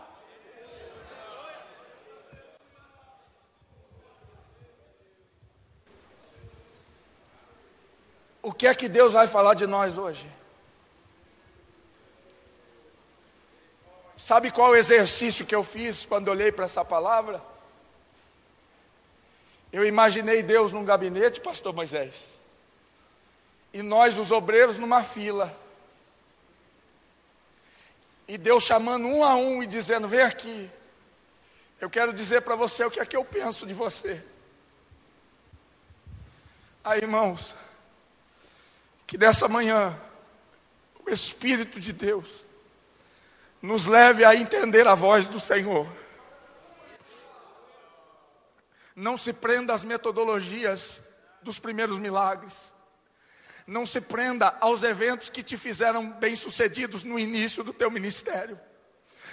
O 8.43 8.53
que 8.53 8.67
é 8.67 8.75
que 8.75 8.89
Deus 8.89 9.15
vai 9.15 9.27
falar 9.27 9.55
de 9.55 9.67
nós 9.67 9.97
hoje? 9.97 10.38
Sabe 14.19 14.51
qual 14.51 14.75
exercício 14.75 15.47
que 15.47 15.55
eu 15.55 15.63
fiz 15.63 16.05
quando 16.05 16.27
olhei 16.27 16.51
para 16.51 16.65
essa 16.65 16.85
palavra? 16.85 17.41
Eu 19.73 19.87
imaginei 19.87 20.43
Deus 20.43 20.73
num 20.73 20.85
gabinete, 20.85 21.41
pastor 21.41 21.73
Moisés, 21.73 22.13
e 23.73 23.81
nós, 23.81 24.19
os 24.19 24.33
obreiros, 24.33 24.77
numa 24.77 25.05
fila. 25.05 25.57
E 28.27 28.37
Deus 28.37 28.65
chamando 28.65 29.07
um 29.07 29.23
a 29.23 29.37
um 29.37 29.63
e 29.63 29.69
dizendo: 29.69 30.09
Vem 30.09 30.23
aqui, 30.23 30.69
eu 31.81 31.89
quero 31.89 32.13
dizer 32.13 32.43
para 32.43 32.57
você 32.57 32.85
o 32.85 32.91
que 32.91 32.99
é 32.99 33.07
que 33.07 33.17
eu 33.17 33.25
penso 33.25 33.65
de 33.69 33.73
você. 33.73 34.21
Aí, 36.83 37.03
irmãos, 37.03 37.55
que 39.07 39.17
dessa 39.17 39.47
manhã, 39.47 39.97
o 41.07 41.09
Espírito 41.09 41.79
de 41.79 41.93
Deus, 41.93 42.48
nos 43.61 43.87
leve 43.87 44.25
a 44.25 44.35
entender 44.35 44.87
a 44.87 44.95
voz 44.95 45.29
do 45.29 45.41
Senhor. 45.41 45.87
Não 48.95 49.17
se 49.17 49.33
prenda 49.33 49.75
às 49.75 49.85
metodologias 49.85 51.03
dos 51.43 51.59
primeiros 51.59 51.99
milagres. 51.99 52.73
Não 53.67 53.85
se 53.85 54.01
prenda 54.01 54.57
aos 54.61 54.83
eventos 54.83 55.29
que 55.29 55.43
te 55.43 55.57
fizeram 55.57 56.11
bem-sucedidos 56.13 57.05
no 57.05 57.19
início 57.19 57.63
do 57.63 57.73
teu 57.73 57.91
ministério 57.91 58.59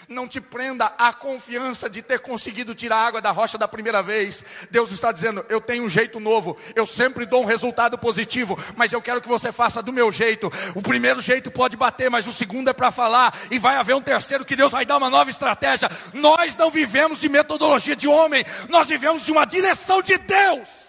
não 0.08 0.28
te 0.28 0.40
prenda 0.40 0.86
à 0.98 1.14
confiança 1.14 1.90
de 1.90 2.02
ter 2.02 2.20
conseguido 2.20 2.76
tirar 2.76 2.98
água 2.98 3.22
da 3.22 3.32
rocha 3.32 3.58
da 3.58 3.68
primeira 3.68 4.02
vez. 4.02 4.44
Deus 4.70 4.92
está 4.92 5.12
dizendo: 5.12 5.46
eu 5.50 5.60
tenho 5.62 5.84
um 5.84 5.90
jeito 5.90 6.20
novo, 6.20 6.58
eu 6.76 6.86
sempre 6.86 7.26
dou 7.26 7.44
um 7.44 7.46
resultado 7.46 7.98
positivo, 7.98 8.58
mas 8.76 8.92
eu 8.92 9.02
quero 9.02 9.22
que 9.22 9.28
você 9.28 9.52
faça 9.52 9.82
do 9.82 9.94
meu 9.94 10.12
jeito. 10.12 10.52
O 10.76 10.82
primeiro 10.82 11.22
jeito 11.22 11.52
pode 11.52 11.78
bater, 11.78 12.10
mas 12.10 12.28
o 12.28 12.34
segundo 12.34 12.70
é 12.70 12.74
para 12.74 12.92
falar, 12.92 13.38
e 13.50 13.60
vai 13.60 13.76
haver 13.76 13.96
um 13.96 14.02
terceiro 14.02 14.46
que 14.46 14.56
Deus 14.56 14.72
vai 14.72 14.86
dar 14.86 14.98
uma 14.98 15.10
nova 15.10 15.30
estratégia. 15.30 15.90
Nós 16.14 16.56
não 16.56 16.70
vivemos 16.72 17.20
de 17.20 17.30
metodologia 17.30 17.96
de 17.96 18.08
homem, 18.08 18.46
nós 18.70 18.88
vivemos 18.88 19.26
de 19.26 19.32
uma 19.32 19.46
direção 19.46 20.02
de 20.02 20.18
Deus. 20.18 20.86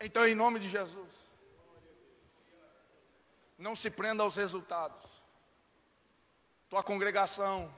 Então, 0.00 0.26
em 0.26 0.34
nome 0.34 0.60
de 0.60 0.68
Jesus. 0.68 1.23
Não 3.64 3.74
se 3.74 3.88
prenda 3.88 4.22
aos 4.22 4.36
resultados. 4.36 5.02
Tua 6.68 6.82
congregação, 6.82 7.74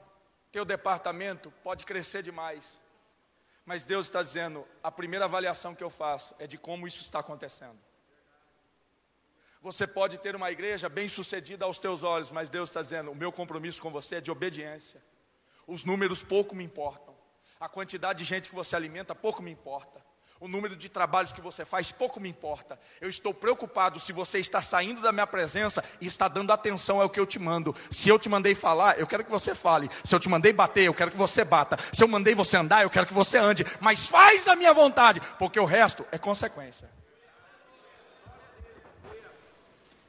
teu 0.51 0.65
departamento 0.65 1.49
pode 1.63 1.85
crescer 1.85 2.21
demais. 2.21 2.81
Mas 3.65 3.85
Deus 3.85 4.07
está 4.07 4.21
dizendo: 4.21 4.67
a 4.83 4.91
primeira 4.91 5.23
avaliação 5.23 5.73
que 5.73 5.81
eu 5.81 5.89
faço 5.89 6.35
é 6.39 6.45
de 6.45 6.57
como 6.57 6.89
isso 6.89 7.01
está 7.01 7.19
acontecendo. 7.19 7.79
Você 9.61 9.87
pode 9.87 10.17
ter 10.17 10.35
uma 10.35 10.51
igreja 10.51 10.89
bem 10.89 11.07
sucedida 11.07 11.63
aos 11.63 11.79
teus 11.79 12.03
olhos, 12.03 12.31
mas 12.31 12.49
Deus 12.49 12.67
está 12.67 12.81
dizendo: 12.81 13.09
o 13.09 13.15
meu 13.15 13.31
compromisso 13.31 13.81
com 13.81 13.89
você 13.89 14.15
é 14.15 14.21
de 14.21 14.29
obediência. 14.29 15.01
Os 15.65 15.85
números 15.85 16.21
pouco 16.21 16.53
me 16.53 16.65
importam. 16.65 17.15
A 17.61 17.69
quantidade 17.69 18.19
de 18.19 18.25
gente 18.25 18.49
que 18.49 18.55
você 18.55 18.75
alimenta 18.75 19.15
pouco 19.15 19.41
me 19.41 19.51
importa. 19.51 20.05
O 20.39 20.47
número 20.47 20.75
de 20.75 20.87
trabalhos 20.87 21.31
que 21.31 21.41
você 21.41 21.65
faz 21.65 21.91
pouco 21.91 22.19
me 22.19 22.29
importa. 22.29 22.79
Eu 23.01 23.09
estou 23.09 23.33
preocupado 23.33 23.99
se 23.99 24.13
você 24.13 24.37
está 24.37 24.61
saindo 24.61 25.01
da 25.01 25.11
minha 25.11 25.25
presença 25.25 25.83
e 25.99 26.05
está 26.05 26.27
dando 26.27 26.53
atenção 26.53 27.01
ao 27.01 27.09
que 27.09 27.19
eu 27.19 27.25
te 27.25 27.39
mando. 27.39 27.75
Se 27.89 28.07
eu 28.09 28.19
te 28.19 28.29
mandei 28.29 28.53
falar, 28.53 28.99
eu 28.99 29.07
quero 29.07 29.23
que 29.23 29.31
você 29.31 29.55
fale. 29.55 29.89
Se 30.03 30.13
eu 30.13 30.19
te 30.19 30.29
mandei 30.29 30.53
bater, 30.53 30.83
eu 30.85 30.93
quero 30.93 31.09
que 31.09 31.17
você 31.17 31.43
bata. 31.43 31.77
Se 31.91 32.03
eu 32.03 32.07
mandei 32.07 32.35
você 32.35 32.55
andar, 32.55 32.83
eu 32.83 32.89
quero 32.89 33.07
que 33.07 33.13
você 33.13 33.37
ande. 33.39 33.65
Mas 33.79 34.07
faz 34.07 34.47
a 34.47 34.55
minha 34.55 34.73
vontade, 34.73 35.19
porque 35.39 35.59
o 35.59 35.65
resto 35.65 36.05
é 36.11 36.19
consequência. 36.19 36.87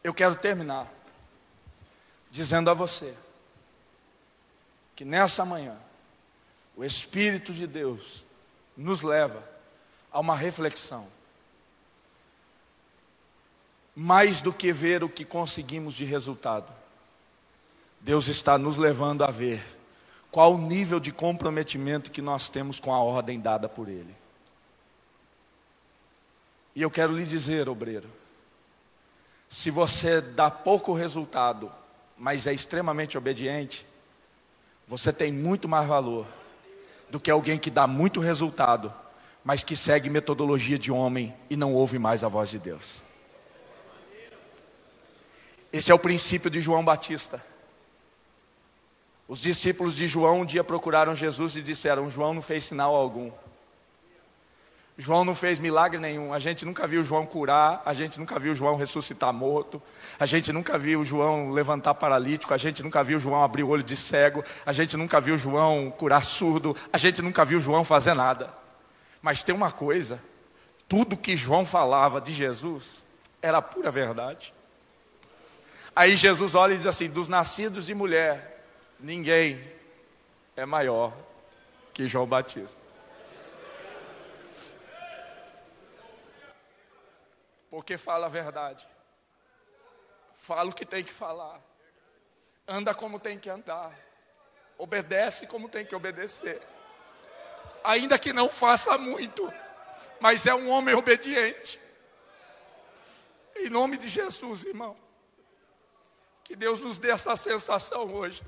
Eu 0.05 0.13
quero 0.13 0.35
terminar 0.37 0.93
dizendo 2.31 2.69
a 2.71 2.75
você 2.75 3.15
que 4.95 5.05
nessa 5.05 5.45
manhã 5.45 5.77
o 6.77 6.85
Espírito 6.85 7.53
de 7.53 7.67
Deus 7.67 8.25
nos 8.77 9.03
leva 9.03 9.43
a 10.13 10.21
uma 10.21 10.37
reflexão. 10.37 11.07
Mais 13.95 14.41
do 14.41 14.53
que 14.53 14.73
ver 14.73 15.03
o 15.03 15.09
que 15.09 15.25
conseguimos 15.25 15.95
de 15.95 16.05
resultado, 16.05 16.73
Deus 18.01 18.29
está 18.29 18.57
nos 18.57 18.77
levando 18.77 19.25
a 19.25 19.31
ver 19.31 19.65
qual 20.31 20.55
o 20.55 20.59
nível 20.59 21.01
de 21.01 21.11
comprometimento 21.11 22.11
que 22.11 22.23
nós 22.23 22.49
temos 22.49 22.79
com 22.79 22.95
a 22.95 23.01
ordem 23.01 23.41
dada 23.41 23.69
por 23.69 23.89
Ele. 23.89 24.15
E 26.77 26.83
eu 26.83 26.91
quero 26.91 27.13
lhe 27.13 27.25
dizer, 27.25 27.69
obreiro, 27.69 28.09
se 29.49 29.71
você 29.71 30.21
dá 30.21 30.51
pouco 30.51 30.93
resultado, 30.93 31.73
mas 32.17 32.47
é 32.47 32.53
extremamente 32.53 33.17
obediente, 33.17 33.87
você 34.87 35.13
tem 35.13 35.33
muito 35.33 35.69
mais 35.69 35.89
valor 35.89 36.27
do 37.11 37.19
que 37.19 37.31
alguém 37.31 37.59
que 37.59 37.71
dá 37.71 37.87
muito 37.87 38.21
resultado, 38.21 38.93
mas 39.45 39.63
que 39.63 39.77
segue 39.77 40.11
metodologia 40.11 40.79
de 40.79 40.93
homem 40.93 41.35
e 41.49 41.57
não 41.57 41.75
ouve 41.75 41.99
mais 41.99 42.23
a 42.23 42.29
voz 42.29 42.51
de 42.51 42.59
Deus. 42.59 43.03
Esse 45.73 45.93
é 45.93 45.95
o 45.95 45.99
princípio 45.99 46.51
de 46.51 46.61
João 46.61 46.85
Batista. 46.85 47.43
Os 49.29 49.41
discípulos 49.41 49.95
de 49.95 50.09
João 50.09 50.41
um 50.41 50.45
dia 50.47 50.65
procuraram 50.65 51.15
Jesus 51.15 51.55
e 51.57 51.63
disseram: 51.63 52.09
João 52.09 52.33
não 52.33 52.41
fez 52.41 52.65
sinal 52.65 52.95
algum. 52.95 53.31
João 55.01 55.25
não 55.25 55.35
fez 55.35 55.61
milagre 55.61 56.01
nenhum. 56.01 56.35
A 56.35 56.41
gente 56.41 56.65
nunca 56.65 56.85
viu 56.87 57.05
João 57.05 57.25
curar, 57.25 57.83
a 57.87 57.95
gente 57.95 58.19
nunca 58.19 58.37
viu 58.39 58.53
João 58.53 58.75
ressuscitar 58.75 59.33
morto, 59.33 59.81
a 60.19 60.27
gente 60.27 60.53
nunca 60.53 60.77
viu 60.77 61.05
João 61.05 61.51
levantar 61.51 61.95
paralítico, 61.95 62.53
a 62.53 62.59
gente 62.59 62.83
nunca 62.83 63.05
viu 63.05 63.21
João 63.21 63.45
abrir 63.45 63.63
o 63.63 63.69
olho 63.69 63.83
de 63.85 63.95
cego, 63.95 64.43
a 64.67 64.73
gente 64.73 64.97
nunca 64.97 65.21
viu 65.21 65.39
João 65.39 65.89
curar 65.91 66.25
surdo, 66.25 66.75
a 66.93 66.99
gente 66.99 67.23
nunca 67.23 67.45
viu 67.45 67.61
João 67.61 67.85
fazer 67.85 68.15
nada. 68.15 68.53
Mas 69.21 69.43
tem 69.43 69.55
uma 69.55 69.73
coisa: 69.73 70.23
tudo 70.89 71.17
que 71.17 71.37
João 71.37 71.65
falava 71.65 72.21
de 72.21 72.33
Jesus 72.33 73.07
era 73.43 73.61
pura 73.61 73.91
verdade. 73.91 74.55
Aí 75.95 76.15
Jesus 76.15 76.55
olha 76.55 76.75
e 76.75 76.77
diz 76.77 76.87
assim: 76.87 77.11
dos 77.11 77.29
nascidos 77.29 77.87
de 77.87 77.95
mulher, 77.95 78.65
ninguém 78.99 79.73
é 80.57 80.65
maior 80.65 81.13
que 81.93 82.07
João 82.07 82.27
Batista. 82.27 82.81
Porque 87.71 87.99
fala 87.99 88.27
a 88.27 88.31
verdade, 88.31 88.89
fala 90.35 90.71
o 90.71 90.75
que 90.75 90.87
tem 90.87 91.05
que 91.05 91.13
falar, 91.13 91.61
anda 92.67 92.95
como 92.95 93.21
tem 93.21 93.39
que 93.39 93.51
andar, 93.51 93.93
obedece 94.79 95.47
como 95.47 95.69
tem 95.69 95.85
que 95.85 95.95
obedecer 95.95 96.63
ainda 97.83 98.19
que 98.19 98.33
não 98.33 98.49
faça 98.49 98.97
muito, 98.99 99.53
mas 100.21 100.47
é 100.47 100.55
um 100.55 100.69
homem 100.69 100.95
obediente. 100.95 101.81
Em 103.57 103.69
nome 103.69 103.97
de 103.97 104.09
Jesus, 104.09 104.65
irmão. 104.65 104.97
Que 106.45 106.57
Deus 106.57 106.81
nos 106.81 106.99
dê 106.99 107.11
essa 107.11 107.37
sensação 107.37 108.13
hoje. 108.13 108.43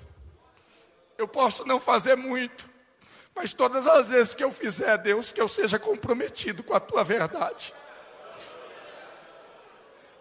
Eu 1.18 1.28
posso 1.28 1.66
não 1.66 1.78
fazer 1.78 2.16
muito, 2.16 2.68
mas 3.34 3.52
todas 3.52 3.86
as 3.86 4.08
vezes 4.08 4.34
que 4.34 4.42
eu 4.42 4.50
fizer, 4.50 4.96
Deus, 4.98 5.32
que 5.32 5.40
eu 5.40 5.48
seja 5.48 5.78
comprometido 5.78 6.62
com 6.62 6.74
a 6.74 6.80
tua 6.80 7.04
verdade. 7.04 7.74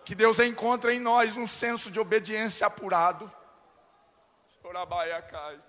Que 0.03 0.15
Deus 0.15 0.39
encontre 0.39 0.93
em 0.93 0.99
nós 0.99 1.37
um 1.37 1.47
senso 1.47 1.91
de 1.91 1.99
obediência 1.99 2.67
apurado. 2.67 3.31
Chorabaia, 4.61 5.21
cai, 5.21 5.59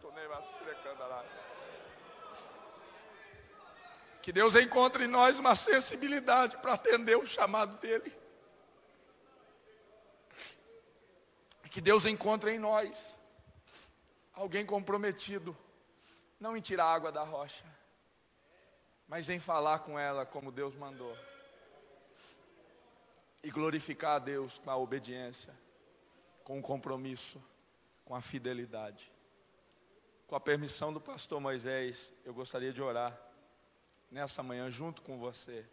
Que 4.23 4.33
Deus 4.33 4.55
encontre 4.55 5.05
em 5.05 5.09
nós 5.09 5.39
uma 5.39 5.55
sensibilidade 5.55 6.57
para 6.59 6.75
atender 6.75 7.17
o 7.17 7.27
chamado 7.27 7.79
dele. 7.79 8.21
que 11.71 11.81
Deus 11.81 12.05
encontre 12.05 12.53
em 12.53 12.59
nós 12.59 13.17
alguém 14.33 14.67
comprometido, 14.67 15.57
não 16.39 16.57
em 16.57 16.61
tirar 16.61 16.87
água 16.87 17.13
da 17.13 17.23
rocha, 17.23 17.65
mas 19.07 19.29
em 19.29 19.39
falar 19.39 19.81
com 19.81 19.99
ela 19.99 20.27
como 20.27 20.51
Deus 20.51 20.75
mandou. 20.75 21.17
E 23.43 23.51
glorificar 23.51 24.17
a 24.17 24.19
Deus 24.19 24.59
com 24.59 24.71
a 24.71 24.77
obediência, 24.77 25.57
com 26.45 26.59
o 26.59 26.63
compromisso, 26.63 27.43
com 28.05 28.15
a 28.15 28.21
fidelidade. 28.21 29.11
Com 30.27 30.35
a 30.35 30.41
permissão 30.41 30.93
do 30.93 31.01
pastor 31.01 31.41
Moisés, 31.41 32.13
eu 32.25 32.35
gostaria 32.35 32.73
de 32.73 32.83
orar 32.83 33.19
nessa 34.11 34.43
manhã 34.43 34.69
junto 34.71 35.03
com 35.03 35.19
você. 35.19 35.65